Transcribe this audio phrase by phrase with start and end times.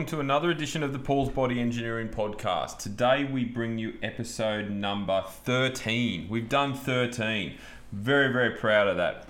[0.00, 2.78] welcome to another edition of the Paul's Body Engineering Podcast.
[2.78, 6.26] Today we bring you episode number 13.
[6.30, 7.58] We've done 13.
[7.92, 9.28] Very, very proud of that.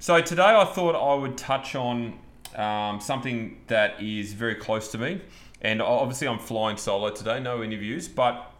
[0.00, 2.18] So, today I thought I would touch on
[2.56, 5.20] um, something that is very close to me.
[5.60, 8.08] And obviously, I'm flying solo today, no interviews.
[8.08, 8.52] But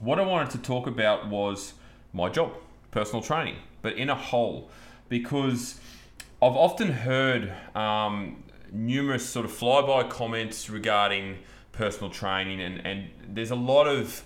[0.00, 1.74] what I wanted to talk about was
[2.12, 2.54] my job,
[2.90, 4.68] personal training, but in a whole.
[5.08, 5.78] Because
[6.42, 8.42] I've often heard um,
[8.72, 11.38] numerous sort of flyby comments regarding
[11.72, 14.22] personal training, and, and there's a lot of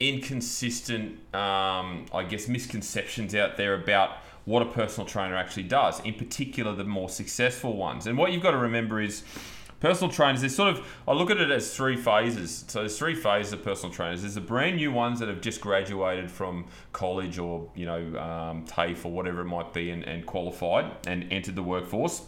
[0.00, 6.14] inconsistent, um, I guess, misconceptions out there about what a personal trainer actually does, in
[6.14, 8.06] particular the more successful ones.
[8.06, 9.22] And what you've got to remember is
[9.78, 12.64] personal trainers, there's sort of, I look at it as three phases.
[12.68, 14.22] So there's three phases of personal trainers.
[14.22, 18.64] There's the brand new ones that have just graduated from college or, you know, um,
[18.64, 22.22] TAFE or whatever it might be and, and qualified and entered the workforce.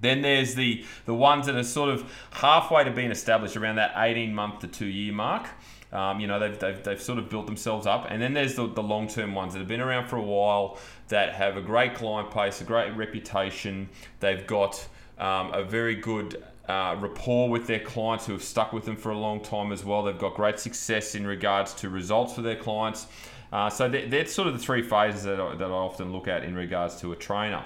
[0.00, 3.92] Then there's the the ones that are sort of halfway to being established around that
[3.96, 5.48] 18 month to two year mark.
[5.92, 8.06] Um, you know, they've, they've, they've sort of built themselves up.
[8.10, 10.78] And then there's the, the long term ones that have been around for a while
[11.08, 13.88] that have a great client base, a great reputation.
[14.20, 14.86] They've got
[15.18, 19.10] um, a very good uh, rapport with their clients who have stuck with them for
[19.10, 20.02] a long time as well.
[20.02, 23.06] They've got great success in regards to results for their clients.
[23.50, 26.44] Uh, so that's sort of the three phases that I, that I often look at
[26.44, 27.64] in regards to a trainer.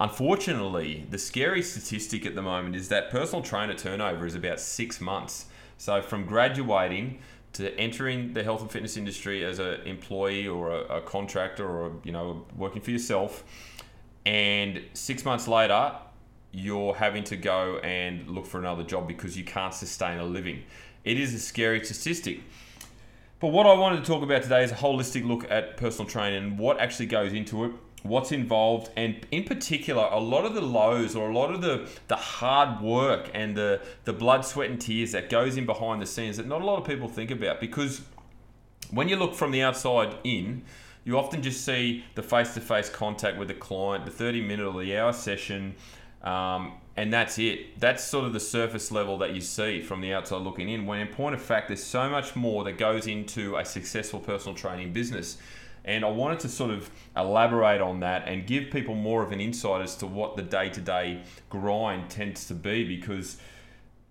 [0.00, 5.00] Unfortunately, the scary statistic at the moment is that personal trainer turnover is about six
[5.00, 5.46] months.
[5.76, 7.18] So from graduating
[7.54, 11.92] to entering the health and fitness industry as an employee or a, a contractor or
[12.04, 13.42] you know working for yourself,
[14.24, 15.92] and six months later
[16.52, 20.62] you're having to go and look for another job because you can't sustain a living.
[21.04, 22.40] It is a scary statistic.
[23.40, 26.42] But what I wanted to talk about today is a holistic look at personal training
[26.42, 27.72] and what actually goes into it
[28.02, 31.88] what's involved and in particular a lot of the lows or a lot of the
[32.06, 36.06] the hard work and the the blood sweat and tears that goes in behind the
[36.06, 37.60] scenes that not a lot of people think about.
[37.60, 38.02] Because
[38.90, 40.62] when you look from the outside in
[41.04, 44.96] you often just see the face-to-face contact with the client the 30 minute or the
[44.96, 45.74] hour session
[46.22, 47.78] um, and that's it.
[47.78, 51.00] That's sort of the surface level that you see from the outside looking in when
[51.00, 54.92] in point of fact there's so much more that goes into a successful personal training
[54.92, 55.38] business
[55.88, 59.40] and I wanted to sort of elaborate on that and give people more of an
[59.40, 63.38] insight as to what the day to day grind tends to be because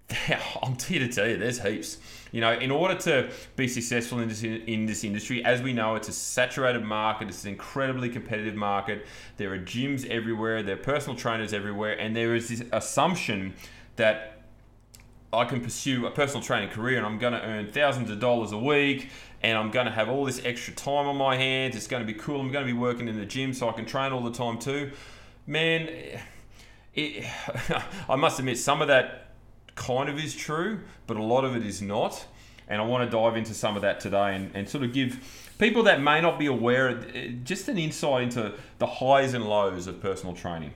[0.63, 1.97] I'm here to tell you, there's heaps.
[2.31, 5.95] You know, in order to be successful in this in this industry, as we know,
[5.95, 7.27] it's a saturated market.
[7.27, 9.05] It's an incredibly competitive market.
[9.37, 10.63] There are gyms everywhere.
[10.63, 13.53] There are personal trainers everywhere, and there is this assumption
[13.97, 14.37] that
[15.33, 18.53] I can pursue a personal training career and I'm going to earn thousands of dollars
[18.53, 19.09] a week
[19.41, 21.75] and I'm going to have all this extra time on my hands.
[21.75, 22.39] It's going to be cool.
[22.39, 24.57] I'm going to be working in the gym so I can train all the time
[24.57, 24.91] too.
[25.45, 25.89] Man,
[26.93, 27.25] it,
[28.09, 29.31] I must admit, some of that
[29.75, 32.25] kind of is true, but a lot of it is not.
[32.67, 35.53] And I want to dive into some of that today and, and sort of give
[35.57, 36.95] people that may not be aware
[37.43, 40.73] just an insight into the highs and lows of personal training.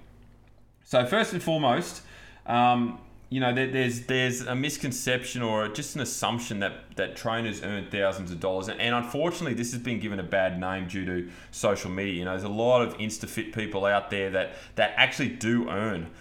[0.86, 2.02] So, first and foremost,
[2.46, 3.00] um,
[3.32, 7.90] you know, there, there's there's a misconception or just an assumption that that trainers earn
[7.90, 11.90] thousands of dollars, and, unfortunately, this has been given a bad name due to social
[11.90, 12.14] media.
[12.14, 16.12] You know, there's a lot of InstaFit people out there that that actually do earn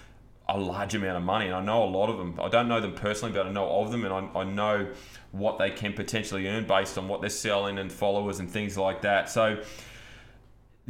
[0.48, 2.38] a large amount of money, and I know a lot of them.
[2.41, 4.87] I don't know them personally, but I know of them, and I, I know
[5.32, 9.03] what they can potentially earn based on what they're selling and followers and things like
[9.03, 9.28] that.
[9.28, 9.65] So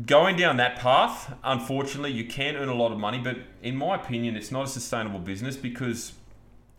[0.06, 3.96] going down that path, unfortunately, you can earn a lot of money, but in my
[3.96, 6.12] opinion, it's not a sustainable business because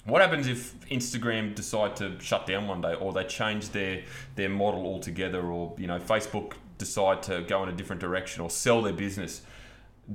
[0.05, 4.03] what happens if Instagram decide to shut down one day, or they change their
[4.35, 8.49] their model altogether, or you know Facebook decide to go in a different direction, or
[8.49, 9.41] sell their business?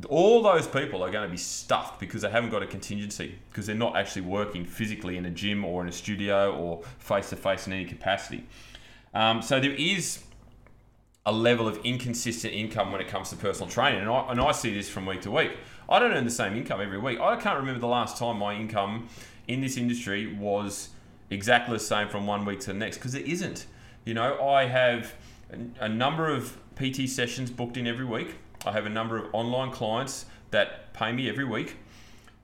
[0.09, 3.67] All those people are going to be stuffed because they haven't got a contingency because
[3.67, 7.37] they're not actually working physically in a gym or in a studio or face to
[7.37, 8.44] face in any capacity.
[9.14, 10.25] Um, so there is
[11.26, 14.00] a level of inconsistent income when it comes to personal training.
[14.00, 15.52] And I, and I see this from week to week.
[15.88, 17.20] I don't earn the same income every week.
[17.20, 19.08] I can't remember the last time my income
[19.49, 20.90] in this industry was
[21.28, 23.67] exactly the same from one week to the next because it isn't.
[24.05, 25.14] You know, I have
[25.81, 28.37] a number of PT sessions booked in every week.
[28.64, 31.76] I have a number of online clients that pay me every week.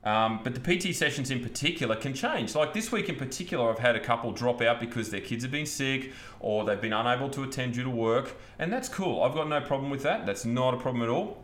[0.04, 2.54] Um, but the PT sessions in particular can change.
[2.56, 5.52] Like this week in particular, I've had a couple drop out because their kids have
[5.52, 9.22] been sick or they've been unable to attend due to work, and that's cool.
[9.22, 10.26] I've got no problem with that.
[10.26, 11.40] That's not a problem at all.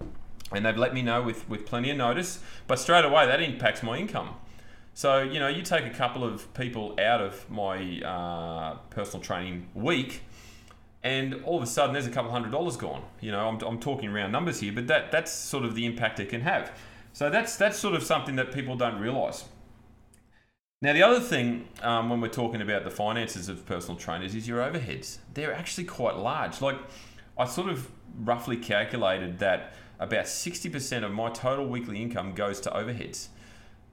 [0.50, 3.82] And they've let me know with, with plenty of notice, but straight away that impacts
[3.82, 4.34] my income.
[4.94, 9.68] So, you know, you take a couple of people out of my uh, personal training
[9.72, 10.22] week,
[11.04, 13.04] and all of a sudden there's a couple hundred dollars gone.
[13.20, 16.18] You know, I'm, I'm talking round numbers here, but that, that's sort of the impact
[16.18, 16.72] it can have.
[17.12, 19.44] So that's that's sort of something that people don't realise.
[20.80, 24.46] Now, the other thing um, when we're talking about the finances of personal trainers is
[24.46, 25.18] your overheads.
[25.34, 26.60] They're actually quite large.
[26.60, 26.76] Like,
[27.36, 27.90] I sort of
[28.20, 33.28] roughly calculated that about 60% of my total weekly income goes to overheads.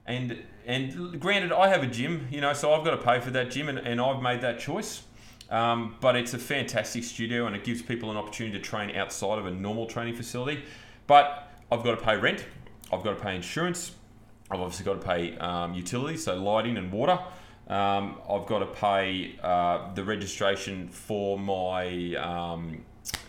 [0.06, 3.30] And and granted, I have a gym, you know, so I've got to pay for
[3.30, 5.02] that gym, and, and I've made that choice.
[5.50, 9.38] Um, but it's a fantastic studio, and it gives people an opportunity to train outside
[9.38, 10.62] of a normal training facility.
[11.08, 12.44] But I've got to pay rent,
[12.92, 13.92] I've got to pay insurance,
[14.50, 17.18] I've obviously got to pay um, utilities, so lighting and water.
[17.68, 22.84] Um, I've got to pay uh, the registration for my um,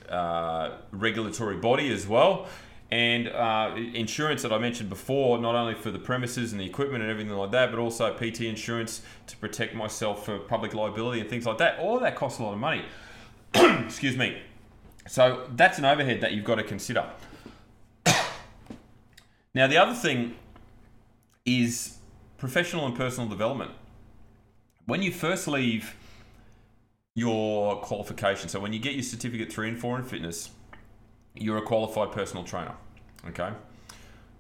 [0.10, 2.48] uh, regulatory body as well.
[2.90, 7.02] And uh, insurance that I mentioned before, not only for the premises and the equipment
[7.02, 11.30] and everything like that, but also PT insurance to protect myself for public liability and
[11.30, 11.80] things like that.
[11.80, 12.86] All that costs a lot of money.
[13.54, 14.42] Excuse me.
[15.08, 17.10] So that's an overhead that you've got to consider.
[19.58, 20.36] Now, the other thing
[21.44, 21.98] is
[22.38, 23.72] professional and personal development.
[24.86, 25.96] When you first leave
[27.16, 30.52] your qualification, so when you get your certificate three and four in fitness,
[31.34, 32.76] you're a qualified personal trainer.
[33.30, 33.52] Okay.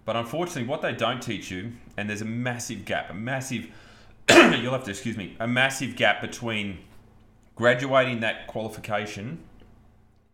[0.05, 3.69] But unfortunately, what they don't teach you, and there's a massive gap, a massive,
[4.29, 6.77] you'll have to excuse me, a massive gap between
[7.55, 9.39] graduating that qualification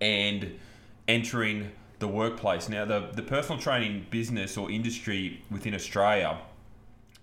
[0.02, 0.60] and
[1.08, 1.72] entering
[2.04, 2.68] the workplace.
[2.68, 6.38] Now, the, the personal training business or industry within Australia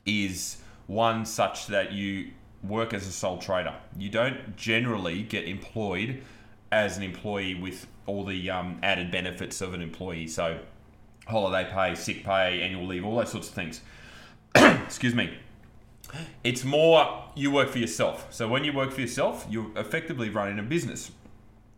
[0.06, 0.56] is
[0.86, 2.30] one such that you
[2.64, 3.74] work as a sole trader.
[3.98, 6.22] You don't generally get employed
[6.72, 10.26] as an employee with all the um, added benefits of an employee.
[10.26, 10.60] So,
[11.26, 13.82] holiday pay, sick pay, annual leave, all those sorts of things.
[14.54, 15.36] Excuse me.
[16.42, 18.28] It's more you work for yourself.
[18.30, 21.10] So, when you work for yourself, you're effectively running a business.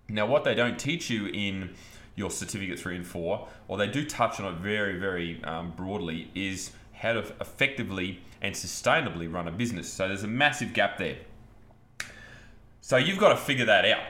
[0.09, 1.71] Now, what they don't teach you in
[2.15, 6.31] your certificate three and four, or they do touch on it very, very um, broadly,
[6.35, 9.93] is how to effectively and sustainably run a business.
[9.93, 11.19] So there's a massive gap there.
[12.81, 14.03] So you've got to figure that out.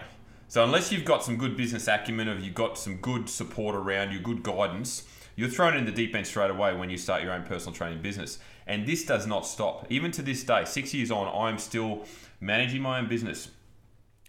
[0.48, 4.12] So unless you've got some good business acumen or you've got some good support around
[4.12, 5.04] you, good guidance,
[5.36, 8.02] you're thrown in the deep end straight away when you start your own personal training
[8.02, 8.38] business.
[8.66, 9.86] And this does not stop.
[9.90, 12.04] Even to this day, six years on, I'm still
[12.40, 13.48] managing my own business.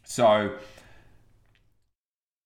[0.06, 0.58] So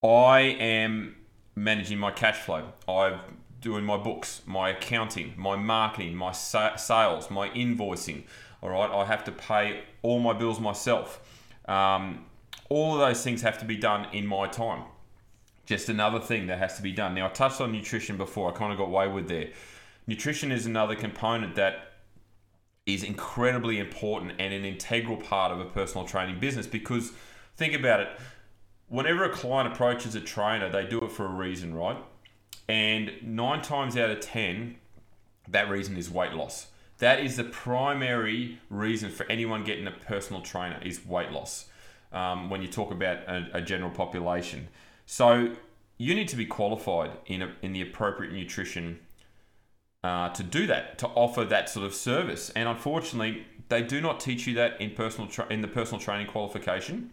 [0.04, 1.17] I am
[1.58, 2.72] managing my cash flow.
[2.88, 3.20] I'm
[3.62, 8.24] doing my books, my accounting, my marketing, my sa- sales, my invoicing.
[8.62, 11.20] All right, I have to pay all my bills myself.
[11.68, 12.26] Um,
[12.70, 14.84] all of those things have to be done in my time.
[15.66, 17.16] Just another thing that has to be done.
[17.16, 19.50] Now, I touched on nutrition before, I kind of got wayward there.
[20.06, 21.94] Nutrition is another component that
[22.86, 27.12] is incredibly important and an integral part of a personal training business because
[27.58, 28.08] think about it
[28.88, 31.98] whenever a client approaches a trainer, they do it for a reason, right?
[32.68, 34.76] And nine times out of 10,
[35.48, 36.68] that reason is weight loss.
[37.00, 41.66] That is the primary reason for anyone getting a personal trainer is weight loss
[42.12, 44.68] um, when you talk about a, a, general population.
[45.06, 45.56] So
[45.98, 49.00] you need to be qualified in, a, in the appropriate nutrition
[50.04, 52.50] uh, to do that, to offer that sort of service.
[52.56, 56.28] And unfortunately, they do not teach you that in personal tra- in the personal training
[56.28, 57.12] qualification.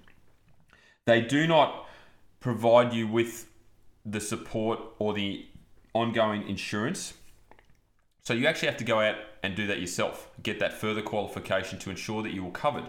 [1.07, 1.87] They do not
[2.41, 3.47] provide you with
[4.05, 5.47] the support or the
[5.95, 7.15] ongoing insurance.
[8.23, 11.79] So you actually have to go out and do that yourself, get that further qualification
[11.81, 12.85] to ensure that you are covered.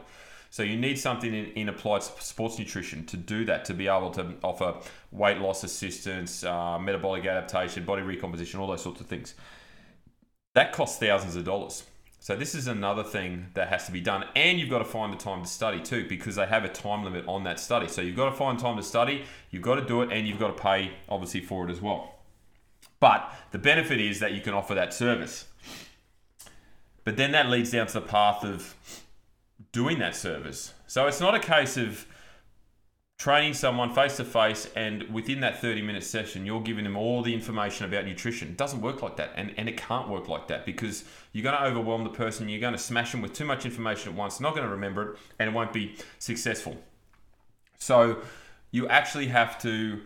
[0.49, 4.11] So you need something in, in, applied sports nutrition to do that, to be able
[4.11, 4.75] to offer
[5.11, 9.35] weight loss assistance, uh, metabolic adaptation, body recomposition, all those sorts of things.
[10.53, 11.83] That costs thousands of dollars.
[12.25, 15.13] So this is another thing that has to be done, and you've got to find
[15.13, 17.87] the time to study too, because they have a time limit on that study.
[17.87, 20.39] So you've got to find time to study, you've got to do it, and you've
[20.39, 22.15] got to pay obviously for it as well.
[22.99, 25.45] But the benefit is that you can offer that service.
[27.03, 28.73] But then that leads down to the path of
[29.71, 30.73] doing that service.
[30.87, 32.07] So it's not a case of
[33.17, 37.21] training someone face to face and within that 30 minute session you're giving them all
[37.21, 38.49] the information about nutrition.
[38.49, 41.57] It doesn't work like that and, and it can't work like that because you're going
[41.57, 44.39] to overwhelm the person you're going to smash them with too much information at once
[44.39, 46.75] not going to remember it and it won't be successful.
[47.79, 48.21] So
[48.71, 50.01] you actually have to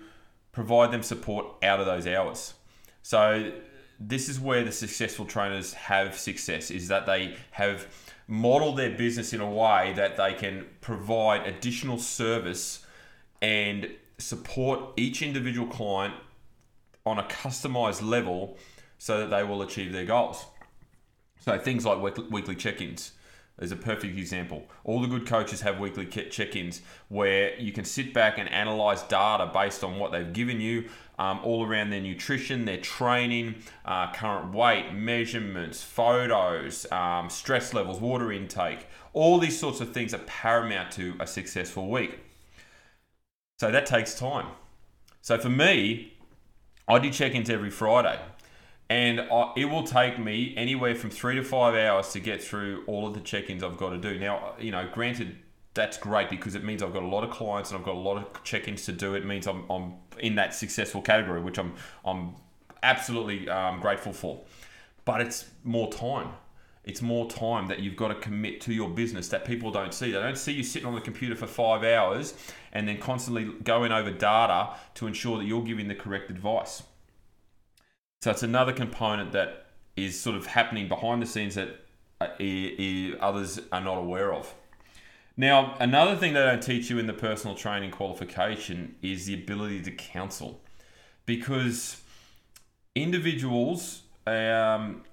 [0.52, 2.54] provide them support out of those hours.
[3.02, 3.52] So
[4.00, 7.88] this is where the successful trainers have success is that they have
[8.28, 12.86] modeled their business in a way that they can provide additional service
[13.42, 16.14] and support each individual client
[17.06, 18.58] on a customized level
[18.98, 20.46] so that they will achieve their goals.
[21.40, 23.14] So things like weekly check-ins,
[23.62, 24.64] is a perfect example.
[24.84, 29.04] All the good coaches have weekly check ins where you can sit back and analyze
[29.04, 30.86] data based on what they've given you,
[31.18, 33.56] um, all around their nutrition, their training,
[33.86, 38.88] uh, current weight, measurements, photos, um, stress levels, water intake.
[39.14, 42.20] All these sorts of things are paramount to a successful week.
[43.60, 44.48] So that takes time.
[45.22, 46.14] So for me,
[46.88, 48.18] I do check ins every Friday
[48.90, 52.86] and I, it will take me anywhere from three to five hours to get through
[52.88, 54.18] all of the check-ins I've got to do.
[54.18, 55.36] Now, you know, granted,
[55.74, 58.00] that's great because it means I've got a lot of clients and I've got a
[58.00, 59.14] lot of check-ins to do.
[59.14, 61.74] It means I'm, I'm in that successful category, which I'm
[62.04, 62.36] I'm
[62.82, 64.42] absolutely um, grateful for.
[65.06, 66.30] But it's more time.
[66.90, 70.12] It's more time that you've got to commit to your business that people don't see.
[70.12, 72.34] They don't see you sitting on the computer for five hours
[72.74, 76.82] and then constantly going over data to ensure that you're giving the correct advice.
[78.24, 81.70] So it's another component that is sort of happening behind the scenes that
[82.22, 84.52] uh, others are not aware of.
[85.38, 89.82] Now, another thing they don't teach you in the personal training qualification is the ability
[89.84, 90.60] to counsel,
[91.28, 92.02] because
[92.96, 95.04] individuals, um,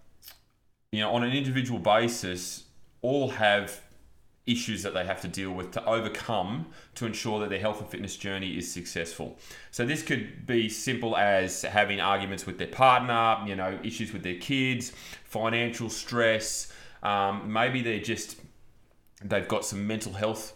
[0.93, 2.65] you know, on an individual basis,
[3.03, 3.81] all have
[4.47, 7.89] issues that they have to deal with to overcome to ensure that their health and
[7.89, 9.37] fitness journey is successful.
[9.73, 14.23] So this could be simple as having arguments with their partner, you know, issues with
[14.23, 14.93] their kids,
[15.25, 16.73] financial stress.
[17.03, 18.37] Um, maybe they're just
[19.25, 20.53] they've got some mental health.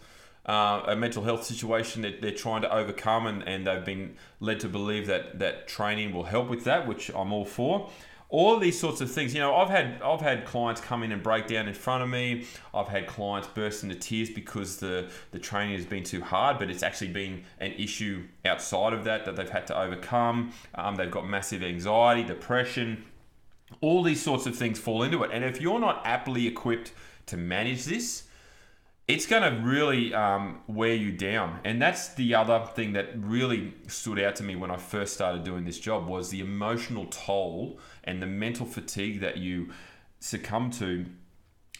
[0.46, 4.58] Uh, a mental health situation that they're trying to overcome, and, and they've been led
[4.58, 7.90] to believe that that training will help with that, which I'm all for
[8.30, 9.34] all these sorts of things.
[9.34, 12.08] You know, I've had I've had clients come in and break down in front of
[12.08, 12.46] me.
[12.72, 16.70] I've had clients burst into tears because the the training has been too hard, but
[16.70, 20.52] it's actually been an issue outside of that that they've had to overcome.
[20.76, 23.04] Um, they've got massive anxiety, depression.
[23.80, 26.92] All these sorts of things fall into it, and if you're not aptly equipped
[27.26, 28.24] to manage this,
[29.10, 33.74] it's going to really um, wear you down and that's the other thing that really
[33.86, 37.78] stood out to me when i first started doing this job was the emotional toll
[38.04, 39.68] and the mental fatigue that you
[40.20, 41.06] succumb to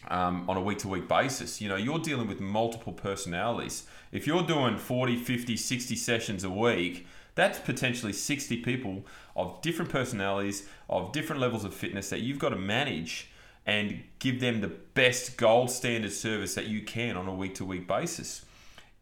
[0.07, 1.61] um, on a week to week basis.
[1.61, 3.85] You know, you're dealing with multiple personalities.
[4.11, 9.91] If you're doing 40, 50, 60 sessions a week, that's potentially 60 people of different
[9.91, 13.29] personalities, of different levels of fitness that you've got to manage
[13.65, 17.65] and give them the best gold standard service that you can on a week to
[17.65, 18.45] week basis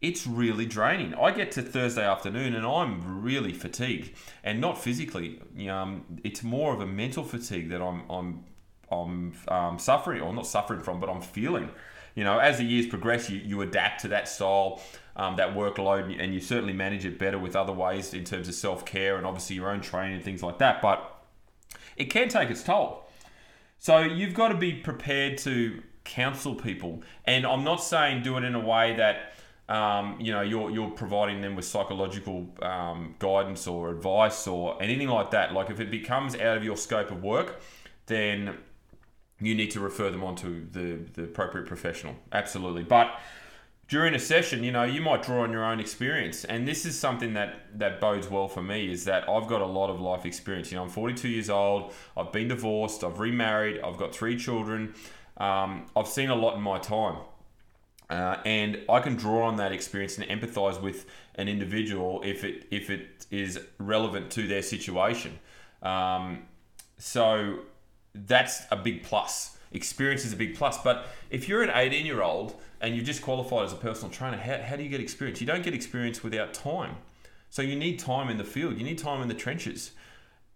[0.00, 1.14] it's really draining.
[1.14, 5.40] I get to Thursday afternoon and I'm really fatigued, and not physically.
[5.68, 8.44] Um, it's more of a mental fatigue that I'm I'm
[8.90, 11.70] I'm um, suffering, or not suffering from, but I'm feeling.
[12.14, 14.82] You know, as the years progress, you, you adapt to that style,
[15.14, 18.54] um, that workload, and you certainly manage it better with other ways in terms of
[18.54, 20.80] self care and obviously your own training and things like that.
[20.80, 21.24] But
[21.96, 23.06] it can take its toll.
[23.80, 28.44] So you've got to be prepared to counsel people, and I'm not saying do it
[28.44, 29.32] in a way that
[29.70, 35.08] um, you know, you're, you're providing them with psychological um, guidance or advice or anything
[35.08, 35.52] like that.
[35.52, 37.60] Like if it becomes out of your scope of work,
[38.06, 38.58] then
[39.40, 42.16] you need to refer them on to the, the appropriate professional.
[42.32, 42.82] Absolutely.
[42.82, 43.16] But
[43.90, 46.44] during a session, you know, you might draw on your own experience.
[46.44, 49.66] And this is something that, that bodes well for me is that I've got a
[49.66, 50.70] lot of life experience.
[50.70, 54.94] You know, I'm 42 years old, I've been divorced, I've remarried, I've got three children.
[55.38, 57.16] Um, I've seen a lot in my time.
[58.08, 62.66] Uh, and I can draw on that experience and empathize with an individual if it
[62.70, 65.38] if it is relevant to their situation.
[65.82, 66.42] Um,
[66.98, 67.60] so
[68.14, 69.56] that's a big plus.
[69.72, 70.78] Experience is a big plus.
[70.82, 74.36] But if you're an 18 year old and you've just qualified as a personal trainer,
[74.36, 75.40] how, how do you get experience?
[75.40, 76.96] You don't get experience without time.
[77.50, 78.78] So you need time in the field.
[78.78, 79.90] You need time in the trenches,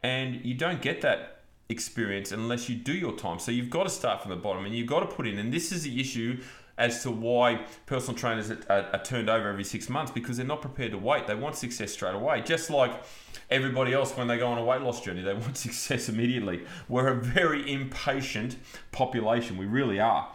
[0.03, 3.39] and you don't get that experience unless you do your time.
[3.39, 5.39] So you've got to start from the bottom, and you've got to put in.
[5.39, 6.39] And this is the issue
[6.77, 10.47] as to why personal trainers are, are, are, turned over every six months because they're
[10.47, 11.27] not prepared to wait.
[11.27, 12.41] They want success straight away.
[12.43, 13.05] Just like
[13.51, 16.65] everybody else when they go on a weight loss journey, they want success immediately.
[16.89, 18.57] We're a very impatient
[18.91, 19.57] population.
[19.57, 20.33] We really are.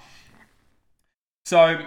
[1.49, 1.79] So,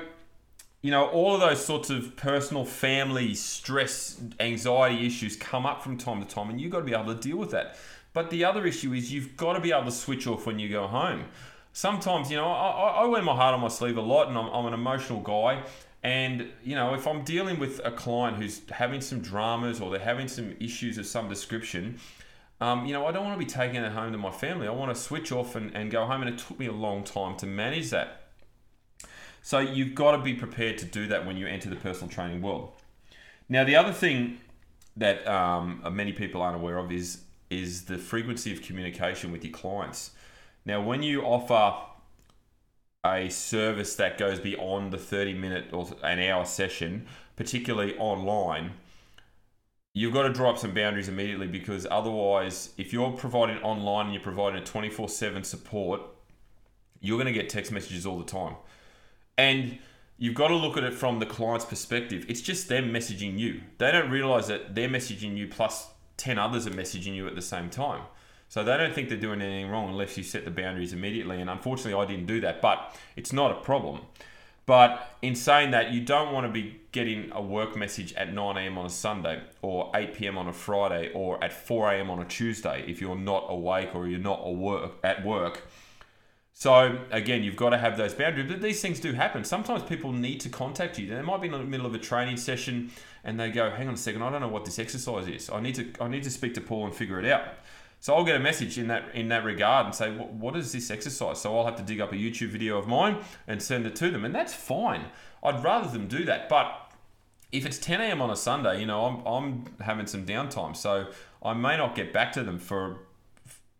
[0.81, 5.97] you know, all of those sorts of personal, family, stress, anxiety issues come up from
[5.97, 7.77] time to time, and you've got to be able to deal with that.
[8.13, 10.69] But the other issue is you've got to be able to switch off when you
[10.69, 11.27] go home
[11.73, 14.49] sometimes, you know, I, I wear my heart on my sleeve a lot and I'm,
[14.49, 15.63] I'm an emotional guy.
[16.03, 20.01] And, you know, if I'm dealing with a client who's having some dramas or they're
[20.01, 21.99] having some issues of some description,
[22.61, 24.67] um, you know, I don't want to be taking it home to my family.
[24.67, 26.23] I want to switch off and, and go home.
[26.23, 28.22] And it took me a long time to manage that.
[29.43, 32.41] So you've got to be prepared to do that when you enter the personal training
[32.41, 32.73] world.
[33.49, 34.39] Now, the other thing
[34.97, 39.53] that um, many people aren't aware of is is the frequency of communication with your
[39.53, 40.13] clients.
[40.65, 41.75] Now, when you offer
[43.05, 47.07] a service that goes beyond the 30 minute or an hour session,
[47.37, 48.73] particularly online,
[49.93, 54.15] you've got to draw up some boundaries immediately because otherwise, if you're providing online and
[54.15, 56.01] you're providing a 24 7 support,
[57.01, 58.55] you're going to get text messages all the time.
[59.37, 59.79] And
[60.19, 62.27] you've got to look at it from the client's perspective.
[62.29, 63.63] It's just them messaging you.
[63.79, 67.43] They don't realize that they're messaging you plus 10 others are messaging you at the
[67.43, 68.03] same time.
[68.49, 71.41] So they don't think they're doing anything wrong unless you set the boundaries immediately.
[71.41, 74.01] And unfortunately, I didn't do that, but it's not a problem.
[74.67, 78.57] But in saying that, you don't want to be getting a work message at 9
[78.57, 78.79] a.m.
[78.79, 80.39] on a Sunday or 8 p.m.
[80.39, 82.11] on a Friday or at 4 a.m.
[82.11, 84.41] on a Tuesday if you're not awake or you're not
[85.03, 85.67] at work.
[86.55, 88.49] So again, you've got to have those boundaries.
[88.49, 89.43] But these things do happen.
[89.45, 91.09] Sometimes people need to contact you.
[91.09, 92.91] They might be in the middle of a training session
[93.25, 95.51] and they go, "Hang on a second, I don't know what this exercise is.
[95.51, 97.45] I need to I need to speak to Paul and figure it out."
[98.03, 100.91] So I'll get a message in that in that regard and say, what is this
[100.91, 101.41] exercise?
[101.41, 104.11] So I'll have to dig up a YouTube video of mine and send it to
[104.11, 105.05] them, and that's fine.
[105.41, 106.91] I'd rather them do that, but
[107.53, 108.21] if it's 10 a.m.
[108.21, 111.09] on a Sunday, you know, I'm, I'm having some downtime, so
[111.45, 113.03] I may not get back to them for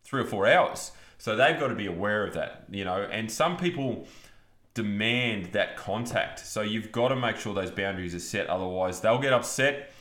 [0.05, 0.93] three or four hours.
[1.23, 2.97] So they've got to be aware of that, you know.
[3.01, 4.09] And some people
[4.75, 8.49] demand that contact, so you've got to make sure those boundaries are set.
[8.49, 9.93] Otherwise, they'll get upset,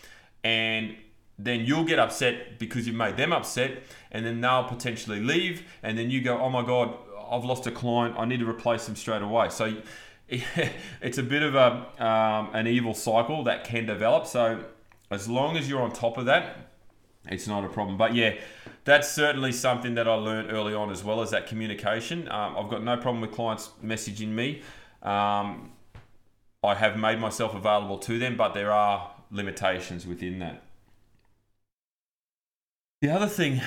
[0.43, 0.95] and
[1.37, 5.95] then you'll get upset because you've made them upset, and then they'll potentially leave, and
[5.95, 6.97] then you go, oh my god,
[7.29, 9.49] I've lost a client, I need to replace them straight away.
[9.49, 9.75] So
[10.27, 14.25] it's a bit of a um, an evil cycle that can develop.
[14.25, 14.63] So
[15.11, 16.71] as long as you're on top of that,
[17.27, 17.95] it's not a problem.
[17.95, 18.37] But yeah,
[18.83, 22.27] that's certainly something that I learned early on as well as that communication.
[22.29, 24.61] Um, I've got no problem with clients messaging me.
[25.03, 25.71] Um,
[26.63, 30.63] I have made myself available to them, but there are limitations within that.
[33.01, 33.61] The other thing,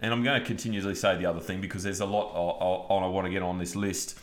[0.00, 3.06] and I'm going to continually say the other thing because there's a lot on I
[3.06, 4.18] want to get on this list.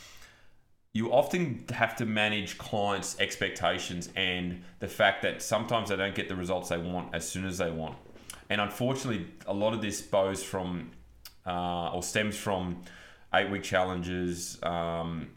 [0.93, 6.27] You often have to manage clients' expectations and the fact that sometimes they don't get
[6.29, 7.95] the results they want as soon as they want.
[8.49, 10.91] And unfortunately, a lot of this bows from
[11.45, 12.81] uh, or stems from
[13.33, 15.29] eight week challenges, um,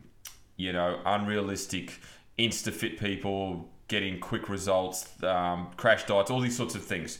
[0.57, 2.01] you know, unrealistic,
[2.38, 7.18] insta fit people getting quick results, um, crash diets, all these sorts of things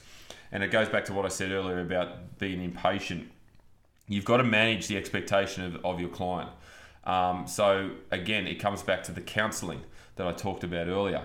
[0.53, 3.31] and it goes back to what I said earlier about being impatient.
[4.07, 6.51] You've got to manage the expectation of, of your client.
[7.05, 9.81] Um, so again, it comes back to the counselling
[10.17, 11.25] that I talked about earlier.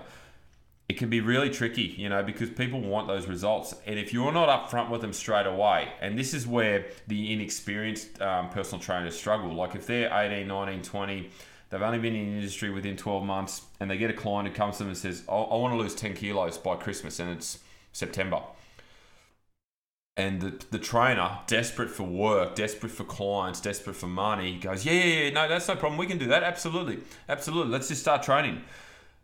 [0.88, 3.74] It can be really tricky, you know, because people want those results.
[3.86, 8.22] And if you're not upfront with them straight away, and this is where the inexperienced
[8.22, 9.52] um, personal trainers struggle.
[9.52, 11.30] Like if they're 18, 19, 20,
[11.68, 14.54] they've only been in the industry within 12 months, and they get a client who
[14.54, 17.30] comes to them and says, I, I want to lose 10 kilos by Christmas, and
[17.30, 17.58] it's
[17.92, 18.40] September
[20.18, 24.92] and the, the trainer, desperate for work, desperate for clients, desperate for money, goes, yeah,
[24.92, 25.96] yeah, yeah, no, that's no problem.
[25.96, 26.42] We can do that.
[26.42, 26.98] Absolutely.
[27.28, 27.72] Absolutely.
[27.72, 28.62] Let's just start training.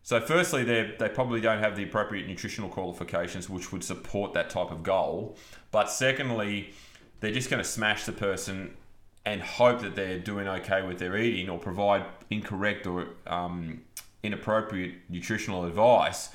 [0.05, 4.51] So, firstly, they they probably don't have the appropriate nutritional qualifications which would support that
[4.51, 5.37] type of goal.
[5.73, 6.75] But secondly,
[7.21, 8.77] they're just going to smash the person
[9.25, 13.81] and hope that they're doing okay with their eating or provide incorrect or um,
[14.23, 16.29] inappropriate nutritional advice.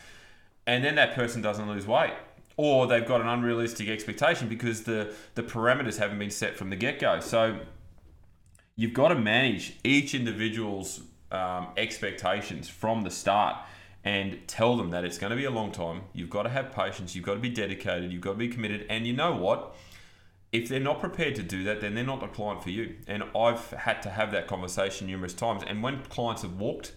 [0.66, 2.14] And then that person doesn't lose weight
[2.58, 6.76] or they've got an unrealistic expectation because the the parameters haven't been set from the
[6.76, 7.20] get go.
[7.20, 7.60] So
[8.76, 13.58] you've got to manage each individual's um, expectations from the start
[14.04, 16.02] and tell them that it's going to be a long time.
[16.14, 17.16] You've got to have patience.
[17.16, 18.12] You've got to be dedicated.
[18.12, 18.86] You've got to be committed.
[18.90, 19.76] And you know what?
[20.52, 22.96] If they're not prepared to do that, then they're not a client for you.
[23.08, 25.64] And I've had to have that conversation numerous times.
[25.68, 26.94] And when clients have walked,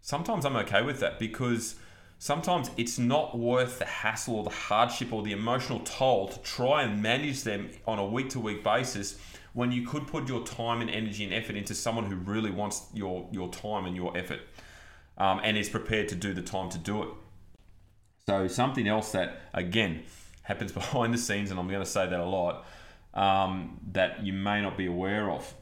[0.00, 1.74] sometimes I'm okay with that because
[2.18, 6.82] sometimes it's not worth the hassle or the hardship or the emotional toll to try
[6.82, 9.18] and manage them on a week to week basis
[9.58, 12.86] when you could put your time and energy and effort into someone who really wants
[12.94, 14.38] your, your time and your effort
[15.16, 17.08] um, and is prepared to do the time to do it.
[18.24, 20.04] So, something else that, again,
[20.42, 22.66] happens behind the scenes, and I'm going to say that a lot,
[23.14, 25.52] um, that you may not be aware of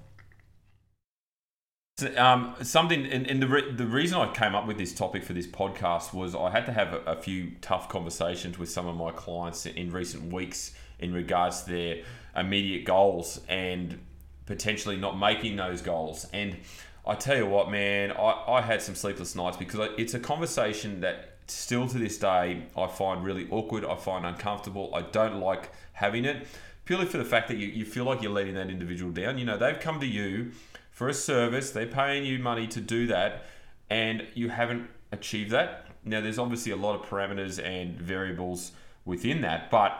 [2.18, 5.32] um, something, and, and the, re- the reason I came up with this topic for
[5.32, 8.96] this podcast was I had to have a, a, few tough conversations with some of
[8.96, 12.02] my clients in recent weeks in regards to their
[12.36, 13.98] immediate goals and
[14.44, 16.26] potentially not making those goals.
[16.34, 16.58] And
[17.06, 21.00] I tell you what, man, I, I had some sleepless nights because it's a conversation
[21.00, 25.72] that still to this day I find really awkward, I find uncomfortable, I don't like
[25.94, 26.46] having it
[26.84, 29.38] purely for the fact that you, you feel like you're letting that individual down.
[29.38, 30.52] You know, they've come to you
[30.96, 33.44] for a service, they're paying you money to do that,
[33.90, 35.88] and you haven't achieved that.
[36.06, 38.72] Now, there's obviously a lot of parameters and variables
[39.04, 39.92] within that, but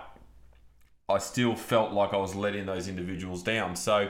[1.07, 3.77] I still felt like I was letting those individuals down.
[3.77, 4.09] So,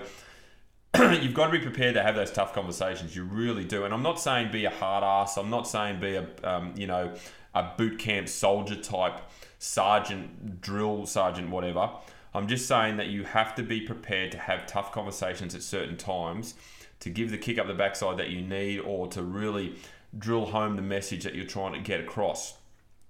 [0.96, 3.16] you've got to be prepared to have those tough conversations.
[3.16, 3.84] You really do.
[3.84, 5.36] And I'm not saying be a hard ass.
[5.36, 7.14] I'm not saying be a um, you know
[7.52, 9.22] a boot camp soldier type
[9.58, 11.90] sergeant, drill sergeant, whatever.
[12.32, 15.96] I'm just saying that you have to be prepared to have tough conversations at certain
[15.96, 16.54] times
[17.00, 19.76] to give the kick up the backside that you need or to really
[20.16, 22.54] drill home the message that you're trying to get across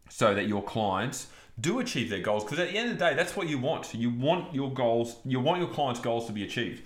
[0.09, 2.45] so that your clients do achieve their goals.
[2.45, 3.95] Because at the end of the day that's what you want.
[3.95, 6.83] You want your goals you want your clients goals to be achieved.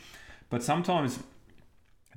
[0.48, 1.20] But sometimes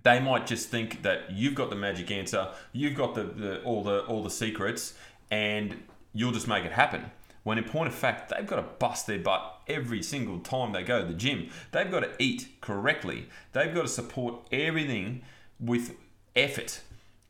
[0.04, 3.84] they might just think that you've got the magic answer you've got the, the all
[3.84, 4.93] the all the secrets
[5.32, 5.82] and
[6.13, 7.10] you'll just make it happen
[7.43, 10.84] when in point of fact, they've got to bust their butt every single time they
[10.84, 11.49] go to the gym.
[11.71, 13.27] They've got to eat correctly.
[13.51, 15.21] They've got to support everything
[15.60, 15.95] with
[16.36, 16.82] effort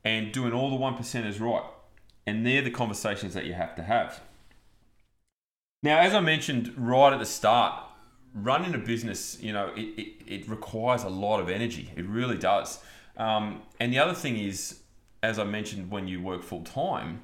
[0.04, 1.64] and doing all the one percenters right.
[2.26, 4.22] And they're the conversations that you have to have.
[5.82, 7.84] Now, as I mentioned right at the start,
[8.34, 11.92] running a business, you know, it, it, it requires a lot of energy.
[11.96, 12.80] It really does.
[13.18, 14.80] Um, and the other thing is,
[15.22, 17.22] as I mentioned, when you work full time,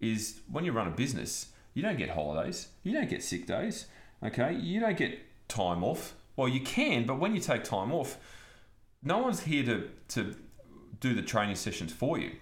[0.00, 2.68] is when you run a business, you don't get holidays.
[2.82, 3.86] You don't get sick days.
[4.22, 4.54] Okay.
[4.54, 6.14] You don't get time off.
[6.36, 8.18] Well, you can, but when you take time off,
[9.02, 10.34] no one's here to, to
[11.00, 12.32] do the training sessions for you.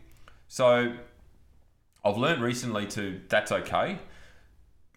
[0.47, 0.95] So
[2.05, 3.99] I've learned recently to that's okay.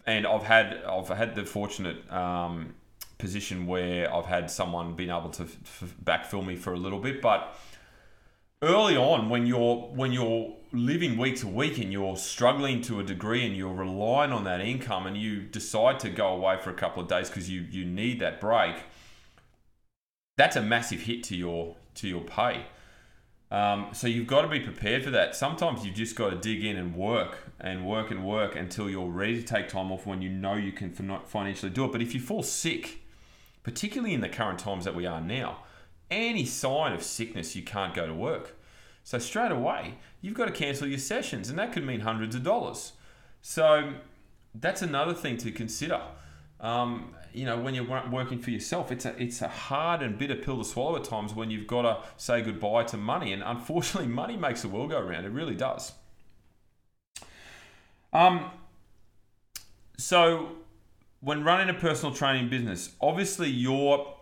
[0.06, 2.76] And I've had I've had the fortunate um,
[3.18, 7.22] position where I've had someone being able to f- backfill me for a little bit,
[7.22, 7.56] but
[8.62, 13.04] early on when you're when you're living week to week and you're struggling to a
[13.04, 16.74] degree and you're relying on that income and you decide to go away for a
[16.74, 18.76] couple of days because you you need that break
[20.36, 22.66] that's a massive hit to your to your pay.
[23.52, 25.36] Um, so you've got to be prepared for that.
[25.36, 29.12] Sometimes you've just got to dig in and work and work and work until you're
[29.12, 30.92] ready to take time off when you know you can
[31.28, 31.92] financially do it.
[31.92, 33.02] But if you fall sick
[33.62, 35.60] particularly in the current times that we are now
[36.10, 38.56] any sign of sickness, you can't go to work.
[39.04, 42.42] So straight away, you've got to cancel your sessions, and that could mean hundreds of
[42.42, 42.94] dollars.
[43.42, 43.94] So
[44.56, 46.02] that's another thing to consider.
[46.62, 50.36] Um, you know, when you're working for yourself, it's a it's a hard and bitter
[50.36, 54.08] pill to swallow at times when you've got to say goodbye to money, and unfortunately,
[54.22, 55.26] money makes the world go round.
[55.28, 55.92] It really does.
[58.12, 58.50] Um.
[59.98, 60.54] So,
[61.20, 64.16] when running a personal training business, obviously you're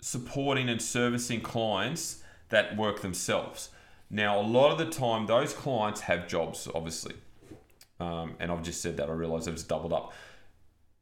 [0.00, 3.70] supporting and servicing clients that work themselves.
[4.10, 7.14] Now, a lot of the time, those clients have jobs, obviously.
[7.98, 10.12] Um, and I've just said that, I realize I've just doubled up.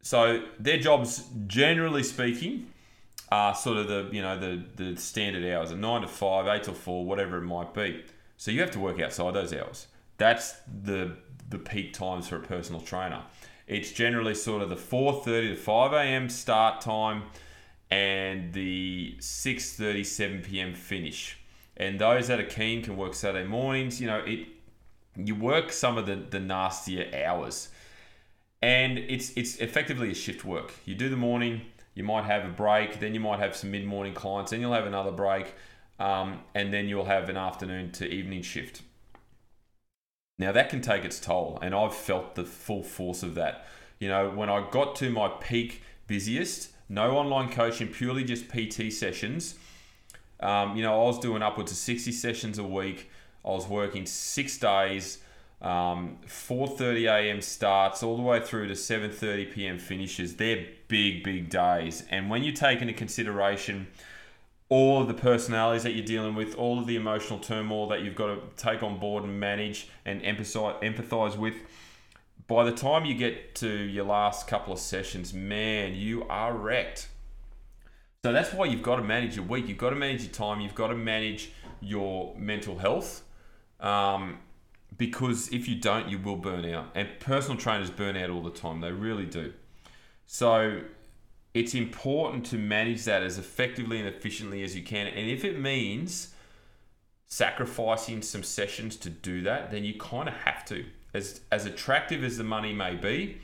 [0.03, 2.73] So, their jobs, generally speaking,
[3.35, 6.65] are sort of the you know the the standard hours, a nine to five, eight
[6.65, 8.05] to four, whatever it might be.
[8.37, 9.89] So you have to work outside those hours.
[10.19, 11.17] That's the
[11.49, 13.23] the peak times for a personal trainer.
[13.67, 16.29] It's generally sort of the 4:30 to 5 a.m.
[16.29, 17.25] start time
[17.91, 20.75] and the 6:30 7 p.m.
[20.75, 21.39] finish.
[21.77, 24.01] And those that are keen can work Saturday mornings.
[24.01, 24.49] You know, it
[25.17, 27.69] you work some of the, the nastier hours.
[28.63, 30.73] And it's it's effectively a shift work.
[30.85, 31.63] You do the morning,
[31.95, 34.73] you might have a break, then you might have some mid morning clients, then you'll
[34.73, 35.55] have another break,
[35.99, 38.83] um, and then you'll have an afternoon to evening shift.
[40.39, 43.67] Now that can take its toll, and I've felt the full force of that.
[43.99, 48.93] You know, when I got to my peak busiest, no online coaching, purely just PT
[48.93, 49.57] sessions.
[50.41, 53.11] Um, you know, I was doing upwards of 60 sessions a week.
[53.45, 55.19] I was working six days,
[55.61, 57.41] um, 4.30 a.m.
[57.41, 59.79] starts all the way through to 7.30 p.m.
[59.79, 60.37] finishes.
[60.37, 62.05] They're big, big days.
[62.11, 63.87] And when you take into consideration
[64.69, 68.15] all of the personalities that you're dealing with, all of the emotional turmoil that you've
[68.15, 71.55] got to take on board and manage and empathize, empathize with,
[72.47, 77.09] by the time you get to your last couple of sessions, man, you are wrecked.
[78.25, 79.69] So that's why you've got to manage your week.
[79.69, 80.63] You've got to manage your time.
[80.63, 81.51] You've got to manage
[81.83, 83.23] your mental health.
[83.81, 84.39] Um,
[84.97, 86.87] because if you don't, you will burn out.
[86.95, 88.81] And personal trainers burn out all the time.
[88.81, 89.53] They really do.
[90.25, 90.85] So
[91.53, 95.07] it's important to manage that as effectively and efficiently as you can.
[95.07, 96.33] And if it means
[97.27, 102.25] sacrificing some sessions to do that, then you kind of have to as as attractive
[102.25, 103.43] as the money may be,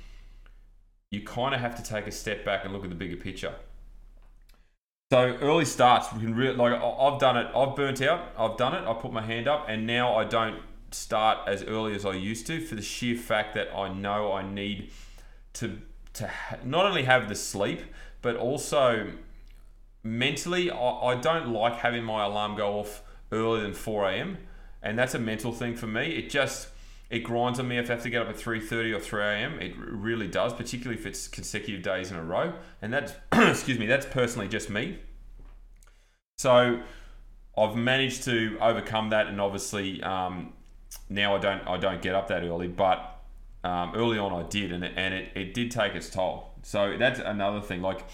[1.10, 3.56] you kind of have to take a step back and look at the bigger picture.
[5.12, 7.50] So early starts, we can really like I've done it.
[7.52, 8.28] I've burnt out.
[8.38, 8.88] I've done it.
[8.88, 12.46] I put my hand up, and now I don't start as early as I used
[12.46, 14.92] to for the sheer fact that I know I need
[15.54, 15.80] to
[16.12, 16.30] to
[16.64, 17.80] not only have the sleep,
[18.22, 19.10] but also
[20.04, 24.38] mentally, I, I don't like having my alarm go off earlier than 4 a.m.
[24.80, 26.10] And that's a mental thing for me.
[26.10, 26.68] It just
[27.10, 29.60] it grinds on me if I have to get up at 3.30 or 3 a.m.
[29.60, 32.54] It really does, particularly if it's consecutive days in a row.
[32.80, 34.98] And that's, excuse me, that's personally just me.
[36.38, 36.80] So
[37.58, 40.54] I've managed to overcome that, and obviously um,
[41.08, 43.20] now I don't I don't get up that early, but
[43.64, 46.54] um, early on I did, and it, and it, it did take its toll.
[46.62, 47.82] So that's another thing.
[47.82, 48.06] Like,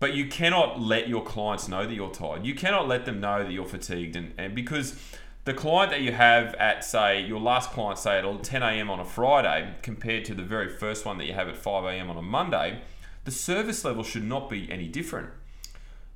[0.00, 2.44] but you cannot let your clients know that you're tired.
[2.44, 4.98] You cannot let them know that you're fatigued, and, and because
[5.46, 8.90] the client that you have at say your last client say at 10 a.m.
[8.90, 12.10] on a Friday compared to the very first one that you have at 5 a.m.
[12.10, 12.82] on a Monday,
[13.24, 15.30] the service level should not be any different.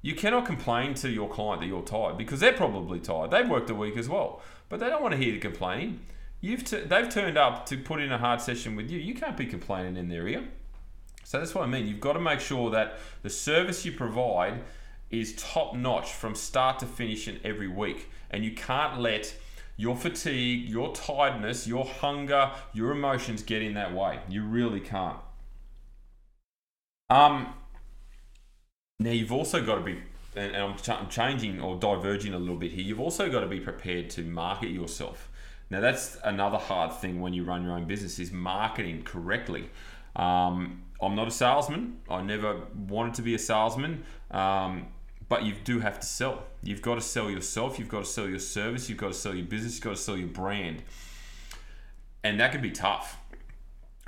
[0.03, 3.31] You cannot complain to your client that you're tired because they're probably tired.
[3.31, 6.01] They've worked a week as well, but they don't want to hear you complaining.
[6.41, 8.99] You've t- they've turned up to put in a hard session with you.
[8.99, 10.49] You can't be complaining in their ear.
[11.23, 11.87] So that's what I mean.
[11.87, 14.65] You've got to make sure that the service you provide
[15.09, 18.09] is top notch from start to finish in every week.
[18.31, 19.35] And you can't let
[19.77, 24.21] your fatigue, your tiredness, your hunger, your emotions get in that way.
[24.29, 25.19] You really can't.
[27.09, 27.55] Um,
[28.99, 29.99] now you've also got to be,
[30.37, 32.85] and I'm, ch- I'm changing or diverging a little bit here.
[32.85, 35.31] You've also got to be prepared to market yourself.
[35.71, 39.71] Now that's another hard thing when you run your own business is marketing correctly.
[40.15, 42.01] Um, I'm not a salesman.
[42.11, 44.05] I never wanted to be a salesman.
[44.31, 44.89] Um,
[45.31, 46.43] but you do have to sell.
[46.61, 47.79] You've got to sell yourself.
[47.79, 48.89] You've got to sell your service.
[48.89, 49.77] You've got to sell your business.
[49.77, 50.83] You've got to sell your brand.
[52.25, 53.17] And that can be tough.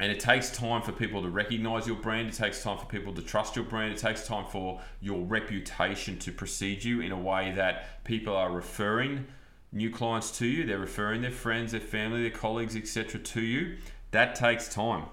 [0.01, 2.27] And it takes time for people to recognize your brand.
[2.27, 3.93] It takes time for people to trust your brand.
[3.93, 8.51] It takes time for your reputation to precede you in a way that people are
[8.51, 9.27] referring
[9.71, 10.67] new clients to you.
[10.67, 13.21] They're referring their friends, their family, their colleagues, etc.
[13.21, 13.77] to you.
[14.11, 15.05] That takes time.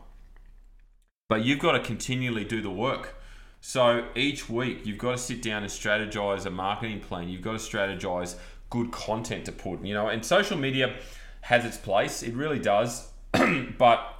[1.28, 3.18] But you've got to continually do the work.
[3.62, 7.30] So each week, you've got to sit down and strategize a marketing plan.
[7.30, 8.36] You've got to strategize
[8.69, 9.84] good content to put.
[9.84, 10.95] You know, and social media
[11.41, 12.24] has its place.
[12.24, 13.10] It really does.
[13.78, 14.15] but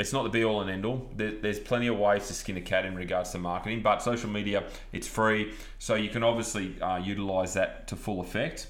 [0.00, 1.10] it's not the be all and end all.
[1.14, 4.64] there's plenty of ways to skin a cat in regards to marketing, but social media,
[4.92, 5.52] it's free.
[5.78, 8.66] So you can obviously uh, utilize that to full effect.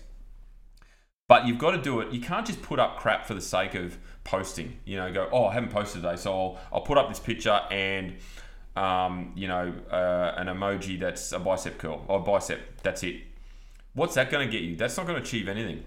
[1.29, 2.11] But you've got to do it.
[2.11, 4.81] You can't just put up crap for the sake of posting.
[4.85, 7.61] You know, go, oh, I haven't posted today, so I'll, I'll put up this picture
[7.71, 8.17] and
[8.81, 12.61] um, you know, uh, an emoji that's a bicep curl or bicep.
[12.83, 13.17] That's it.
[13.93, 14.75] What's that going to get you?
[14.75, 15.85] That's not going to achieve anything.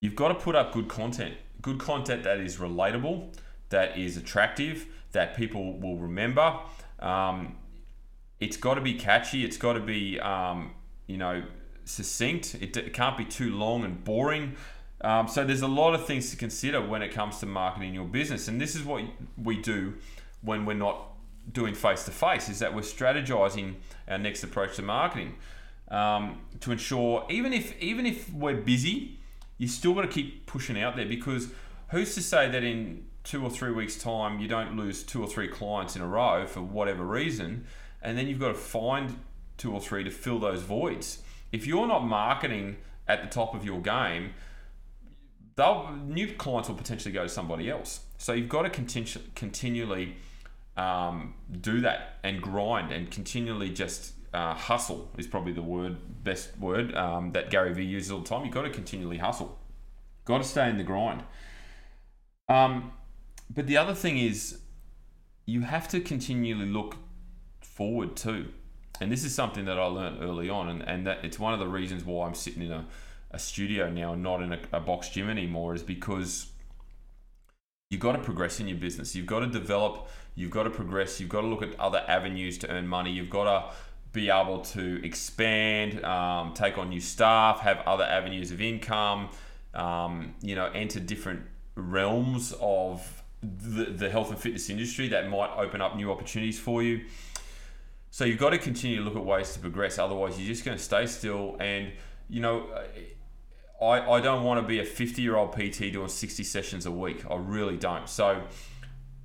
[0.00, 3.34] You've got to put up good content, good content that is relatable,
[3.68, 6.58] that is attractive, that people will remember.
[7.00, 7.56] Um,
[8.40, 9.44] it's got to be catchy.
[9.44, 10.70] It's got to be, um,
[11.06, 11.42] you know,
[11.84, 12.54] succinct.
[12.54, 14.56] It, it, can't be too long and boring.
[15.02, 18.06] Um, so there's a lot of things to consider when it comes to marketing your
[18.06, 19.04] business, and this is what
[19.36, 19.94] we do
[20.40, 21.17] when we're not
[21.52, 23.74] doing face to face is that we're strategizing
[24.08, 25.34] our next approach to marketing
[25.90, 29.18] um, to ensure even if even if we're busy,
[29.56, 31.48] you still got to keep pushing out there because
[31.90, 35.26] who's to say that in two or three weeks time you don't lose two or
[35.26, 37.66] three clients in a row for whatever reason,
[38.02, 39.18] and then you've got to find
[39.56, 41.22] two or three to fill those voids.
[41.52, 44.34] If you're not marketing at the top of your game,
[46.06, 48.00] new clients will potentially go to somebody else.
[48.18, 50.16] So you've got to continu- continually
[50.78, 56.56] um, do that and grind and continually just uh, hustle is probably the word best
[56.58, 58.44] word um, that Gary Vee uses all the time.
[58.44, 59.58] You've got to continually hustle.
[60.24, 61.24] Got to stay in the grind.
[62.48, 62.92] Um,
[63.50, 64.60] but the other thing is,
[65.46, 66.96] you have to continually look
[67.60, 68.48] forward too.
[69.00, 71.58] And this is something that I learned early on, and, and that it's one of
[71.58, 72.86] the reasons why I'm sitting in a,
[73.30, 76.52] a studio now and not in a, a box gym anymore, is because
[77.90, 79.14] you've got to progress in your business.
[79.14, 81.18] You've got to develop You've got to progress.
[81.18, 83.10] You've got to look at other avenues to earn money.
[83.10, 83.74] You've got to
[84.12, 89.30] be able to expand, um, take on new staff, have other avenues of income,
[89.74, 91.42] um, you know, enter different
[91.74, 96.84] realms of the, the health and fitness industry that might open up new opportunities for
[96.84, 97.04] you.
[98.12, 99.98] So you've got to continue to look at ways to progress.
[99.98, 101.56] Otherwise, you're just going to stay still.
[101.58, 101.90] And,
[102.28, 102.68] you know,
[103.82, 106.92] I, I don't want to be a 50 year old PT doing 60 sessions a
[106.92, 107.24] week.
[107.28, 108.08] I really don't.
[108.08, 108.42] So,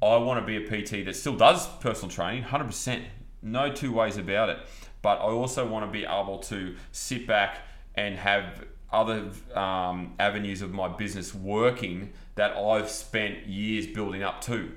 [0.04, 3.04] I want to be a PT that still does personal training, 100%,
[3.42, 4.58] no two ways about it.
[5.02, 7.60] But I also want to be able to sit back
[7.96, 14.42] and have other um, avenues of my business working that I've spent years building up
[14.42, 14.72] to.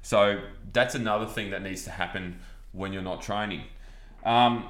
[0.00, 0.40] So
[0.72, 2.40] that's another thing that needs to happen
[2.72, 3.62] when you're not training.
[4.24, 4.68] Um,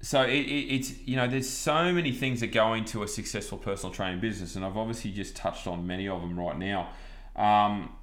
[0.00, 3.56] so it, it, it's you know there's so many things that go into a successful
[3.56, 6.90] personal training business, and I've obviously just touched on many of them right now.
[7.36, 7.96] Um,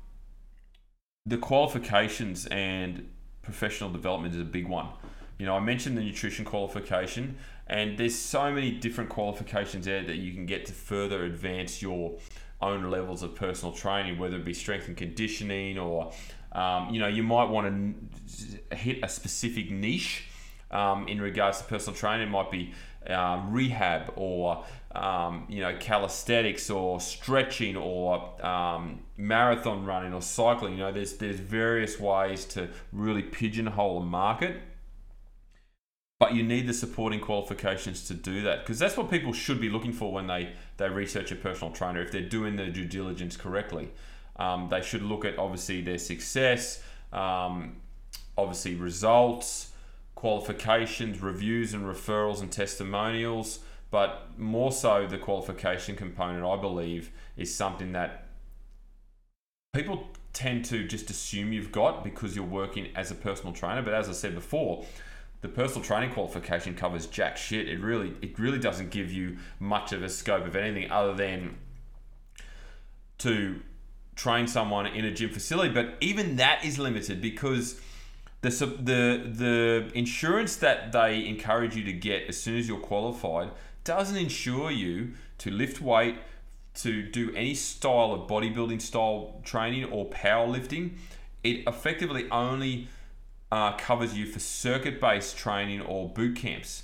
[1.26, 3.10] the qualifications and
[3.42, 4.88] professional development is a big one.
[5.38, 10.18] You know, I mentioned the nutrition qualification, and there's so many different qualifications there that
[10.18, 12.18] you can get to further advance your
[12.62, 16.12] own levels of personal training, whether it be strength and conditioning or,
[16.52, 17.66] um, you know, you might want
[18.70, 20.26] to hit a specific niche
[20.70, 22.28] um, in regards to personal training.
[22.28, 22.74] It might be
[23.08, 30.74] uh, rehab or um, you know calisthenics or stretching or um, marathon running or cycling.
[30.74, 34.58] You know, there's there's various ways to really pigeonhole a market.
[36.20, 39.72] But you need the supporting qualifications to do that because that's what people should be
[39.72, 42.00] looking for when they, they research a personal trainer.
[42.00, 43.90] If they're doing their due diligence correctly,
[44.36, 47.78] um, they should look at obviously their success, um,
[48.38, 49.72] obviously results,
[50.14, 57.54] qualifications, reviews and referrals and testimonials, but more so the qualification component, I believe, is
[57.54, 58.26] something that
[59.74, 63.82] people tend to just assume you've got because you're working as a personal trainer.
[63.82, 64.86] But as I said before,
[65.42, 67.68] the personal training qualification covers jack shit.
[67.68, 71.58] It really it really doesn't give you much of a scope of anything other than
[73.20, 73.62] to
[74.16, 75.74] train someone in a gym facility.
[75.74, 77.82] But even that is limited because
[78.42, 83.52] the the the insurance that they encourage you to get as soon as you're qualified
[83.84, 86.18] doesn't insure you to lift weight,
[86.74, 90.92] to do any style of bodybuilding style training or powerlifting.
[91.44, 92.88] It effectively only
[93.52, 96.84] uh, covers you for circuit based training or boot camps,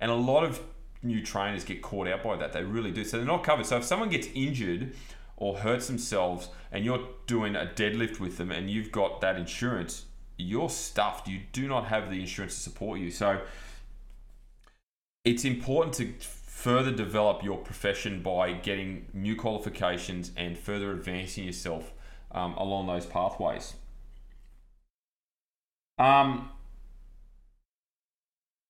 [0.00, 0.60] and a lot of
[1.02, 2.52] new trainers get caught out by that.
[2.52, 3.04] They really do.
[3.04, 3.66] So they're not covered.
[3.66, 4.94] So if someone gets injured
[5.36, 10.06] or hurts themselves and you're doing a deadlift with them and you've got that insurance,
[10.36, 11.28] you're stuffed.
[11.28, 13.10] You do not have the insurance to support you.
[13.10, 13.40] So
[15.24, 16.12] it's important to
[16.66, 21.92] further develop your profession by getting new qualifications and further advancing yourself
[22.32, 23.74] um, along those pathways.
[25.96, 26.50] Um,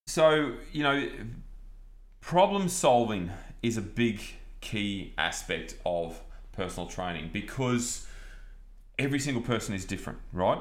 [0.06, 1.08] so, you know,
[2.20, 3.30] problem solving
[3.62, 4.20] is a big
[4.60, 6.20] key aspect of
[6.52, 8.06] personal training because
[8.98, 10.60] every single person is different, right?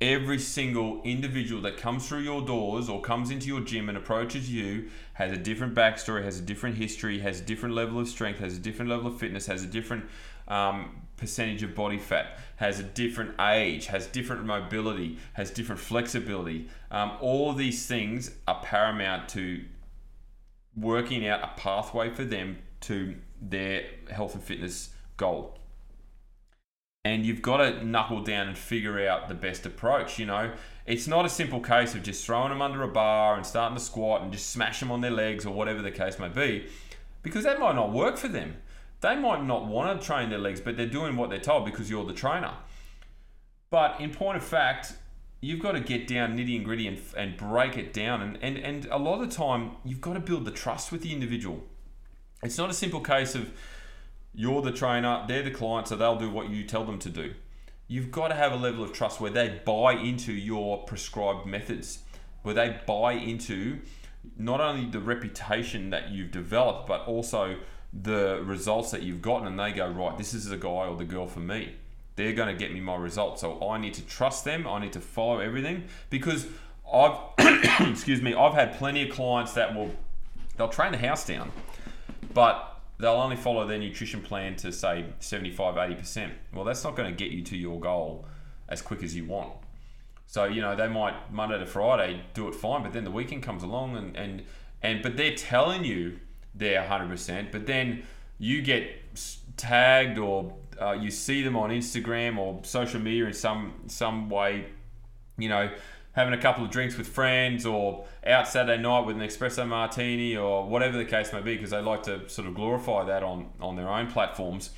[0.00, 4.50] Every single individual that comes through your doors or comes into your gym and approaches
[4.50, 8.38] you has a different backstory, has a different history, has a different level of strength,
[8.38, 10.04] has a different level of fitness, has a different
[10.46, 16.68] um, percentage of body fat, has a different age, has different mobility, has different flexibility.
[16.92, 19.64] Um, all these things are paramount to
[20.76, 25.58] working out a pathway for them to their health and fitness goal
[27.08, 30.18] and you've got to knuckle down and figure out the best approach.
[30.18, 30.52] You know,
[30.86, 33.82] it's not a simple case of just throwing them under a bar and starting to
[33.82, 36.66] squat and just smash them on their legs or whatever the case may be,
[37.22, 38.56] because that might not work for them.
[39.00, 41.88] They might not want to train their legs, but they're doing what they're told because
[41.88, 42.54] you're the trainer.
[43.70, 44.94] But in point of fact,
[45.40, 48.20] you've got to get down nitty and gritty and, and break it down.
[48.22, 51.02] And, and, and a lot of the time, you've got to build the trust with
[51.02, 51.62] the individual.
[52.42, 53.52] It's not a simple case of,
[54.38, 57.34] you're the trainer, they're the client, so they'll do what you tell them to do.
[57.88, 62.04] You've got to have a level of trust where they buy into your prescribed methods,
[62.42, 63.80] where they buy into
[64.36, 67.56] not only the reputation that you've developed, but also
[67.92, 71.04] the results that you've gotten, and they go, right, this is the guy or the
[71.04, 71.74] girl for me.
[72.14, 73.40] They're going to get me my results.
[73.40, 74.68] So I need to trust them.
[74.68, 76.46] I need to follow everything because
[76.92, 77.18] I've,
[77.80, 79.90] excuse me, I've had plenty of clients that will,
[80.56, 81.50] they'll train the house down,
[82.32, 82.67] but
[82.98, 87.16] they'll only follow their nutrition plan to say 75 80% well that's not going to
[87.16, 88.26] get you to your goal
[88.68, 89.52] as quick as you want.
[90.26, 93.42] So you know they might monday to friday do it fine but then the weekend
[93.42, 94.42] comes along and and
[94.82, 96.18] and but they're telling you
[96.54, 98.02] they're 100% but then
[98.38, 98.90] you get
[99.56, 104.66] tagged or uh, you see them on instagram or social media in some some way
[105.38, 105.70] you know
[106.18, 110.36] having a couple of drinks with friends or out Saturday night with an espresso martini
[110.36, 113.48] or whatever the case may be because they like to sort of glorify that on,
[113.60, 114.70] on their own platforms.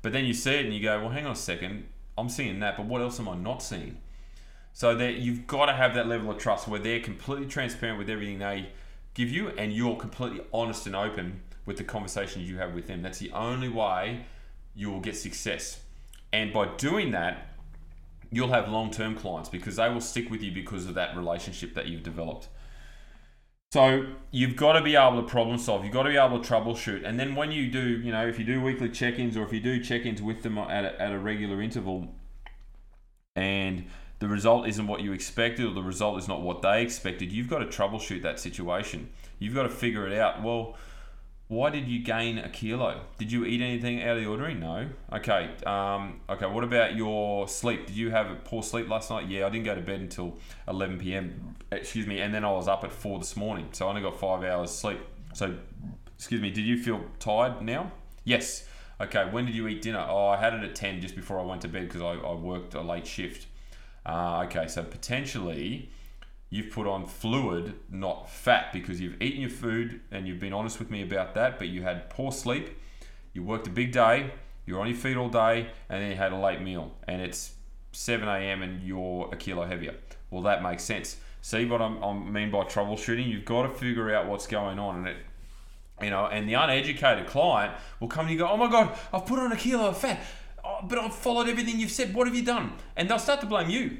[0.00, 2.60] But then you see it and you go, well, hang on a second, I'm seeing
[2.60, 4.00] that, but what else am I not seeing?
[4.74, 8.08] So that you've got to have that level of trust where they're completely transparent with
[8.08, 8.68] everything they
[9.14, 13.02] give you and you're completely honest and open with the conversations you have with them.
[13.02, 14.26] That's the only way
[14.76, 15.80] you will get success.
[16.32, 17.55] And by doing that,
[18.30, 21.74] you'll have long term clients because they will stick with you because of that relationship
[21.74, 22.48] that you've developed.
[23.72, 25.84] So you've got to be able to problem solve.
[25.84, 27.04] You've got to be able to troubleshoot.
[27.04, 29.60] And then when you do, you know, if you do weekly check-ins or if you
[29.60, 32.14] do check-ins with them at a, at a regular interval,
[33.34, 33.86] and
[34.18, 37.48] the result isn't what you expected or the result is not what they expected, you've
[37.48, 39.10] got to troubleshoot that situation.
[39.38, 40.42] You've got to figure it out.
[40.42, 40.76] Well,
[41.48, 43.02] why did you gain a kilo?
[43.18, 44.54] Did you eat anything out of the ordinary?
[44.54, 44.88] No.
[45.12, 45.50] Okay.
[45.64, 46.46] Um, okay.
[46.46, 47.86] What about your sleep?
[47.86, 49.28] Did you have poor sleep last night?
[49.28, 51.54] Yeah, I didn't go to bed until 11 p.m.
[51.70, 54.18] Excuse me, and then I was up at four this morning, so I only got
[54.18, 54.98] five hours sleep.
[55.34, 55.54] So,
[56.16, 56.50] excuse me.
[56.50, 57.92] Did you feel tired now?
[58.24, 58.66] Yes.
[59.00, 59.28] Okay.
[59.30, 60.04] When did you eat dinner?
[60.08, 62.34] Oh, I had it at 10 just before I went to bed because I, I
[62.34, 63.46] worked a late shift.
[64.04, 64.66] Uh, okay.
[64.66, 65.90] So potentially
[66.50, 70.78] you've put on fluid, not fat, because you've eaten your food and you've been honest
[70.78, 72.78] with me about that, but you had poor sleep,
[73.32, 74.32] you worked a big day,
[74.64, 77.54] you're on your feet all day, and then you had a late meal, and it's
[77.92, 78.62] 7 a.m.
[78.62, 79.94] and you're a kilo heavier.
[80.30, 81.16] Well, that makes sense.
[81.40, 83.28] See what I mean by troubleshooting?
[83.28, 85.16] You've got to figure out what's going on, and it,
[86.02, 88.98] you know, and the uneducated client will come to you and go, "Oh my God,
[89.12, 90.20] I've put on a kilo of fat,
[90.64, 92.12] oh, but I've followed everything you've said.
[92.12, 93.98] What have you done?" And they'll start to blame you.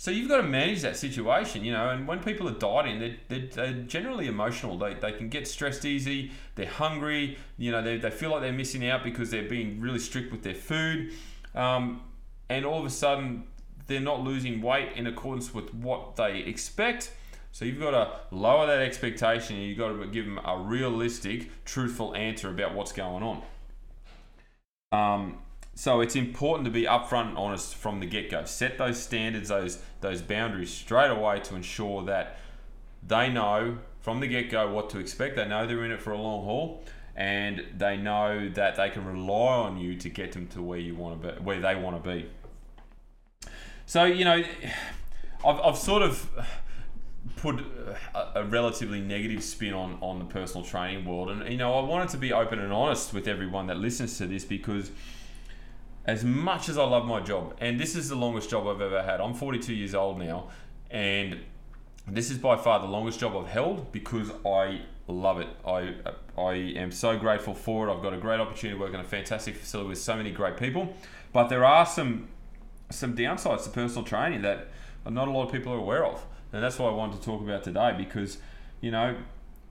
[0.00, 1.90] So you've got to manage that situation, you know.
[1.90, 4.78] And when people are dieting, they're, they're, they're, generally emotional.
[4.78, 6.30] They, they can get stressed easy.
[6.54, 7.36] They're hungry.
[7.56, 10.44] You know, they, they feel like they're missing out because they're being really strict with
[10.44, 11.12] their food.
[11.52, 12.02] Um,
[12.48, 13.48] and all of a sudden,
[13.88, 17.10] they're not losing weight in accordance with what they expect.
[17.50, 21.64] So you've got to lower that expectation and you've got to give them a realistic,
[21.64, 23.42] truthful answer about what's going on.
[24.92, 25.38] Um,
[25.78, 28.44] so it's important to be upfront and honest from the get-go.
[28.46, 32.38] Set those standards, those those boundaries straight away to ensure that
[33.06, 35.36] they know from the get-go what to expect.
[35.36, 36.84] They know they're in it for a long haul,
[37.16, 40.94] and they know that they can rely on you to get them to where you
[40.94, 42.30] want to be, where they want to be.
[43.86, 44.44] So you know,
[45.44, 46.30] I've, I've sort of
[47.36, 47.60] put
[48.14, 51.82] a, a, relatively negative spin on on the personal training world, and you know, I
[51.82, 54.90] wanted to be open and honest with everyone that listens to this because
[56.04, 59.02] as much as I love my job, and this is the longest job I've ever
[59.02, 59.20] had.
[59.20, 60.48] I'm 42 years old now,
[60.90, 61.40] and
[62.06, 65.48] this is by far the longest job I've held because I love it.
[65.66, 65.94] I
[66.36, 67.92] I am so grateful for it.
[67.92, 70.56] I've got a great opportunity to work in a fantastic facility with so many great
[70.56, 70.94] people,
[71.32, 72.28] but there are some
[72.90, 74.68] some downsides to personal training that
[75.08, 77.42] not a lot of people are aware of, and that's what I wanted to talk
[77.42, 78.38] about today because
[78.80, 79.16] you know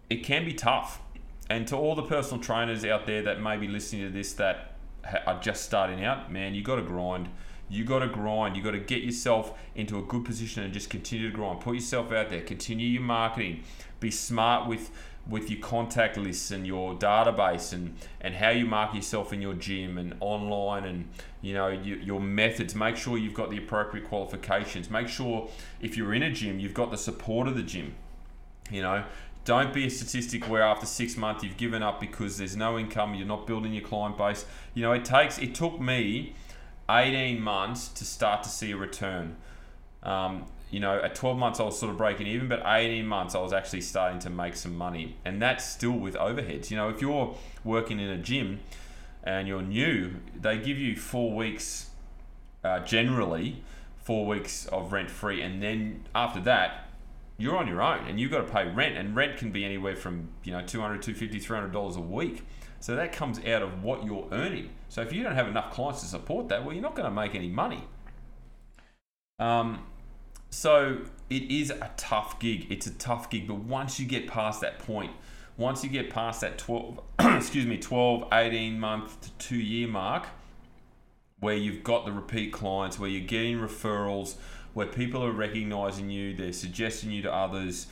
[0.09, 1.01] it can be tough.
[1.49, 4.76] And to all the personal trainers out there that may be listening to this that
[5.25, 7.29] are just starting out, man, you got to grind.
[7.69, 8.55] You got to grind.
[8.55, 11.59] You got to get yourself into a good position and just continue to grind.
[11.59, 12.41] Put yourself out there.
[12.41, 13.63] Continue your marketing.
[13.99, 14.91] Be smart with
[15.29, 19.53] with your contact lists and your database and and how you market yourself in your
[19.53, 21.07] gym and online and
[21.41, 25.49] you know your, your methods make sure you've got the appropriate qualifications make sure
[25.81, 27.93] if you're in a gym you've got the support of the gym
[28.71, 29.03] you know
[29.47, 33.15] don't be a statistic where after six months you've given up because there's no income,
[33.15, 34.45] you're not building your client base.
[34.73, 36.35] You know, it takes, it took me
[36.89, 39.37] 18 months to start to see a return.
[40.03, 43.35] Um, you know, at 12 months I was sort of breaking even, but 18 months
[43.35, 45.15] I was actually starting to make some money.
[45.23, 46.69] And that's still with overheads.
[46.69, 47.33] You know, if you're
[47.63, 48.59] working in a gym
[49.23, 51.91] and you're new, they give you four weeks,
[52.65, 53.63] uh, generally,
[54.03, 55.41] four weeks of rent free.
[55.41, 56.86] And then after that,
[57.37, 59.95] you're on your own and you've got to pay rent and rent can be anywhere
[59.95, 62.43] from you know 200 250 300 dollars a week.
[62.79, 64.69] So that comes out of what you're earning.
[64.89, 67.15] So if you don't have enough clients to support that well you're not going to
[67.15, 67.83] make any money.
[69.39, 69.85] Um,
[70.49, 72.67] so it is a tough gig.
[72.71, 75.11] It's a tough gig but once you get past that point
[75.57, 80.27] once you get past that 12 excuse me 12 18 month to 2 year mark
[81.39, 84.35] where you've got the repeat clients where you're getting referrals
[84.77, 87.87] where people are recognizing you, they're suggesting you to others,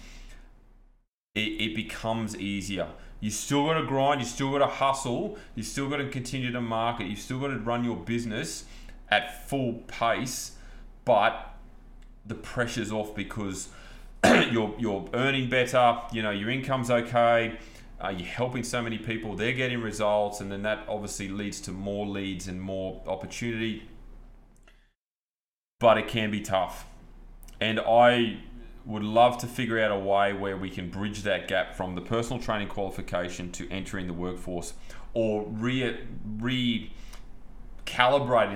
[1.34, 2.88] it, it becomes easier.
[3.20, 6.52] You still got to grind, you still got to hustle, you still got to continue
[6.52, 8.66] to market, you still got to run your business
[9.10, 10.58] at full pace,
[11.06, 11.56] but
[12.24, 13.70] the pressure's off because
[14.52, 17.58] you're you're earning better, you know, your income's okay,
[18.00, 21.72] uh, you're helping so many people, they're getting results, and then that obviously leads to
[21.72, 23.88] more leads and more opportunity
[25.86, 26.88] but it can be tough.
[27.62, 28.40] And I
[28.88, 32.02] would love to figure out a way where we can bridge that gap from the
[32.02, 34.74] personal training qualification to entering the workforce
[35.14, 36.00] or re,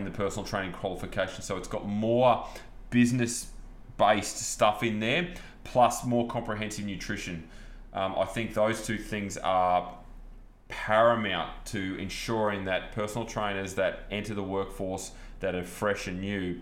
[0.05, 2.47] the personal training qualification so it's got more
[2.89, 3.51] business
[3.99, 5.31] based stuff in there
[5.63, 7.47] plus more comprehensive nutrition.
[7.93, 9.93] Um, I think those two things are
[10.67, 15.11] paramount to ensuring that personal trainers that enter the workforce
[15.41, 16.59] that are fresh and new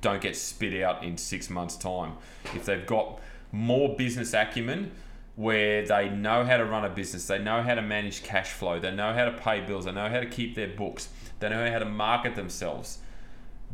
[0.00, 2.14] don't get spit out in six months' time.
[2.54, 3.20] If they've got
[3.52, 4.92] more business acumen,
[5.36, 8.78] where they know how to run a business, they know how to manage cash flow,
[8.78, 11.08] they know how to pay bills, they know how to keep their books,
[11.40, 12.98] they know how to market themselves,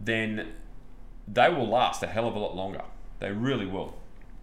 [0.02, 0.52] then
[1.28, 2.82] they will last a hell of a lot longer.
[3.18, 3.94] They really will.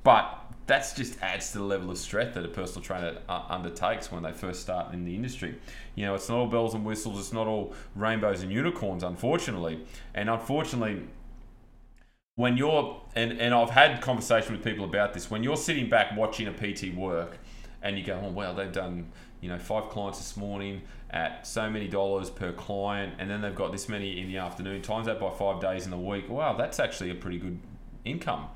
[0.03, 4.11] But that just adds to the level of stress that a personal trainer uh, undertakes
[4.11, 5.55] when they first start in the industry.
[5.95, 9.86] You know, it's not all bells and whistles, it's not all rainbows and unicorns, unfortunately.
[10.13, 11.03] And unfortunately,
[12.38, 16.16] when you're and, and I've had conversation with people about this when you're sitting back
[16.16, 17.38] watching a PT work
[17.82, 19.12] and you go oh well they've done
[19.42, 23.56] you know five clients this morning at so many dollars per client and then they've
[23.56, 26.54] got this many in the afternoon times that by five days in the week wow
[26.54, 27.60] that's actually a pretty good
[28.08, 28.48] income.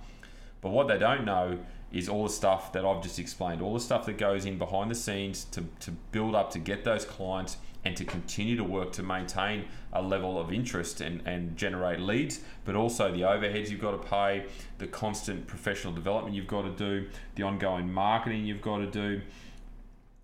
[0.62, 1.60] But what they don't know
[1.92, 4.90] is all the stuff that I've just explained, all the stuff that goes in behind
[4.90, 8.92] the scenes to, to build up to get those clients and to continue to work
[8.94, 13.82] to maintain a level of interest and, and generate leads, but also the overheads you've
[13.82, 14.46] got to pay,
[14.78, 19.22] the constant professional development you've got to do, the ongoing marketing you've got to do,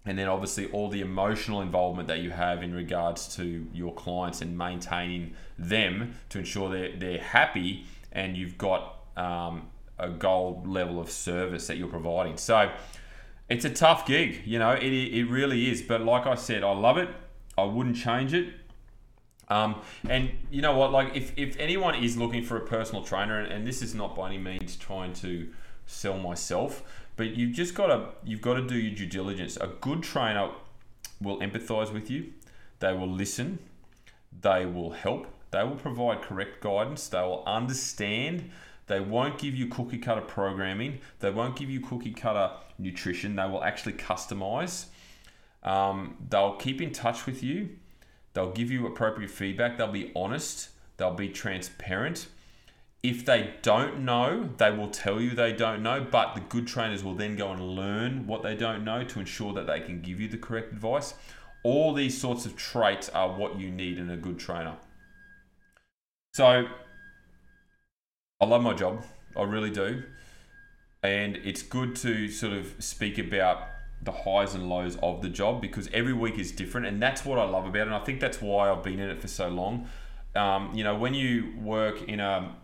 [0.06, 4.42] and then obviously all the emotional involvement that you have in regards to your clients
[4.42, 9.68] and maintaining them to ensure they're, they're happy and you've got um,
[10.00, 12.38] a gold level of service that you're providing.
[12.38, 12.72] So
[13.50, 15.82] it's a tough gig, you know, it, it really is.
[15.82, 17.10] But like I said, I love it.
[17.58, 18.54] I wouldn't change it.
[19.50, 23.40] Um, and you know what, like if, if anyone is looking for a personal trainer,
[23.40, 25.50] and, and this is not by any means trying to
[25.86, 26.84] sell myself,
[27.16, 29.58] but you've just got to you've got to do your due diligence.
[29.58, 30.52] A good trainer
[31.22, 32.34] will empathize with you.
[32.80, 33.60] They will listen.
[34.42, 35.28] They will help.
[35.52, 37.08] They will provide correct guidance.
[37.08, 38.52] They will understand
[38.88, 41.00] they won't give you cookie cutter programming.
[41.20, 43.36] They won't give you cookie cutter nutrition.
[43.36, 44.86] They will actually customize.
[45.64, 47.70] Um, they'll keep in touch with you.
[48.34, 49.78] They'll give you appropriate feedback.
[49.78, 50.70] They'll be honest.
[50.98, 52.28] They'll be transparent.
[53.04, 57.04] If they don't know, they will tell you they don't know, but the good trainers
[57.04, 60.20] will then go and learn what they don't know to ensure that they can give
[60.20, 61.14] you the correct advice.
[61.64, 64.78] All these sorts of traits are what you need in a good trainer.
[66.34, 66.66] So,
[68.40, 69.04] I love my job.
[69.36, 70.04] I really do.
[71.04, 73.68] And it's good to sort of speak about
[74.02, 76.88] the highs and lows of the job because every week is different.
[76.88, 77.88] And that's what I love about it.
[77.88, 79.88] And I think that's why I've been in it for so long.
[80.36, 82.56] Um, you know, when you work in a,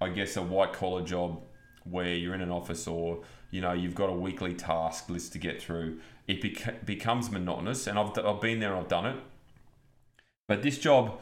[0.00, 1.42] I guess, a white collar job
[1.84, 5.38] where you're in an office or, you know, you've got a weekly task list to
[5.38, 7.86] get through, it beca- becomes monotonous.
[7.86, 9.16] And I've, I've been there, I've done it.
[10.48, 11.20] But this job,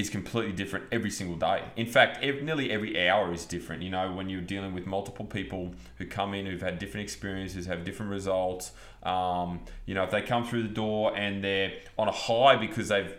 [0.00, 1.62] is completely different every single day.
[1.76, 3.82] In fact, nearly every hour is different.
[3.82, 7.66] You know, when you're dealing with multiple people who come in who've had different experiences,
[7.66, 8.72] have different results.
[9.02, 12.88] Um, you know, if they come through the door and they're on a high because
[12.88, 13.14] they've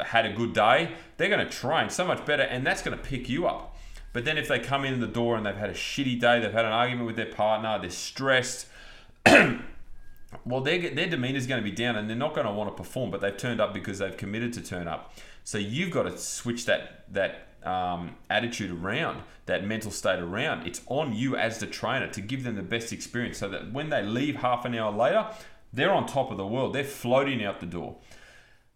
[0.00, 3.02] had a good day, they're going to train so much better, and that's going to
[3.02, 3.76] pick you up.
[4.12, 6.52] But then if they come in the door and they've had a shitty day, they've
[6.52, 8.68] had an argument with their partner, they're stressed.
[9.26, 12.70] well, their, their demeanor is going to be down and they're not going to want
[12.70, 15.12] to perform, but they've turned up because they've committed to turn up.
[15.44, 20.66] So you've got to switch that that um, attitude around, that mental state around.
[20.66, 23.90] It's on you as the trainer to give them the best experience, so that when
[23.90, 25.28] they leave half an hour later,
[25.72, 26.74] they're on top of the world.
[26.74, 27.96] They're floating out the door.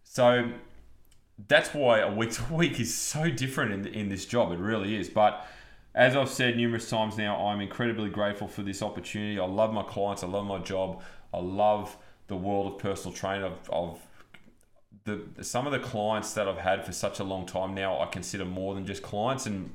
[0.03, 0.51] So
[1.47, 4.51] that's why a week to week is so different in, in this job.
[4.51, 5.09] It really is.
[5.09, 5.45] But
[5.95, 9.39] as I've said numerous times now, I'm incredibly grateful for this opportunity.
[9.39, 10.23] I love my clients.
[10.23, 11.01] I love my job.
[11.33, 11.97] I love
[12.27, 13.43] the world of personal training.
[13.45, 13.97] I've, I've
[15.35, 18.05] the some of the clients that I've had for such a long time now, I
[18.07, 19.45] consider more than just clients.
[19.45, 19.73] And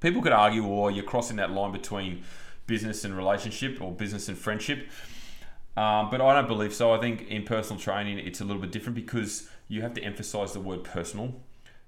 [0.00, 2.24] people could argue, or you're crossing that line between
[2.66, 4.88] business and relationship or business and friendship.
[5.76, 6.92] Um, but I don't believe so.
[6.92, 10.52] I think in personal training, it's a little bit different because you have to emphasize
[10.52, 11.40] the word personal.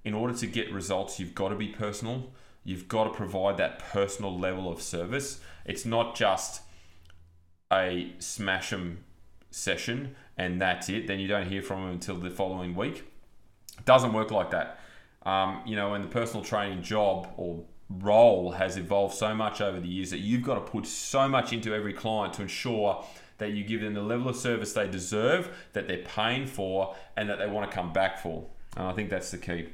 [0.04, 2.30] In order to get results, you've got to be personal.
[2.64, 5.40] You've got to provide that personal level of service.
[5.64, 6.62] It's not just
[7.72, 9.04] a smash 'em
[9.50, 11.06] session and that's it.
[11.06, 13.04] Then you don't hear from them until the following week.
[13.78, 14.80] It doesn't work like that.
[15.24, 19.80] Um, you know, and the personal training job or role has evolved so much over
[19.80, 23.04] the years that you've got to put so much into every client to ensure
[23.38, 27.28] that you give them the level of service they deserve, that they're paying for, and
[27.28, 28.46] that they want to come back for.
[28.76, 29.68] And I think that's the key.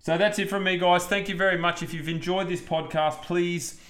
[0.00, 1.04] So that's it from me, guys.
[1.04, 1.82] Thank you very much.
[1.82, 3.80] If you've enjoyed this podcast, please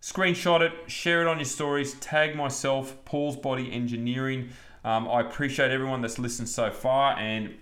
[0.00, 4.50] screenshot it, share it on your stories, tag myself, Paul's Body Engineering.
[4.84, 7.54] Um, I appreciate everyone that's listened so far and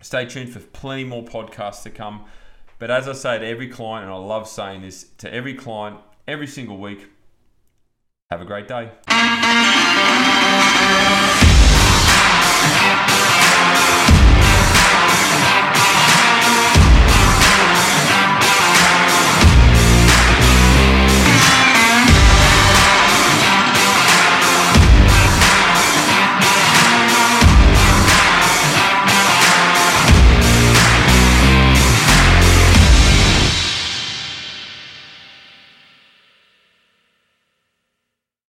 [0.00, 2.24] stay tuned for plenty more podcasts to come.
[2.78, 5.98] But as I say to every client, and I love saying this to every client
[6.26, 7.08] every single week,
[8.30, 8.90] have a great day.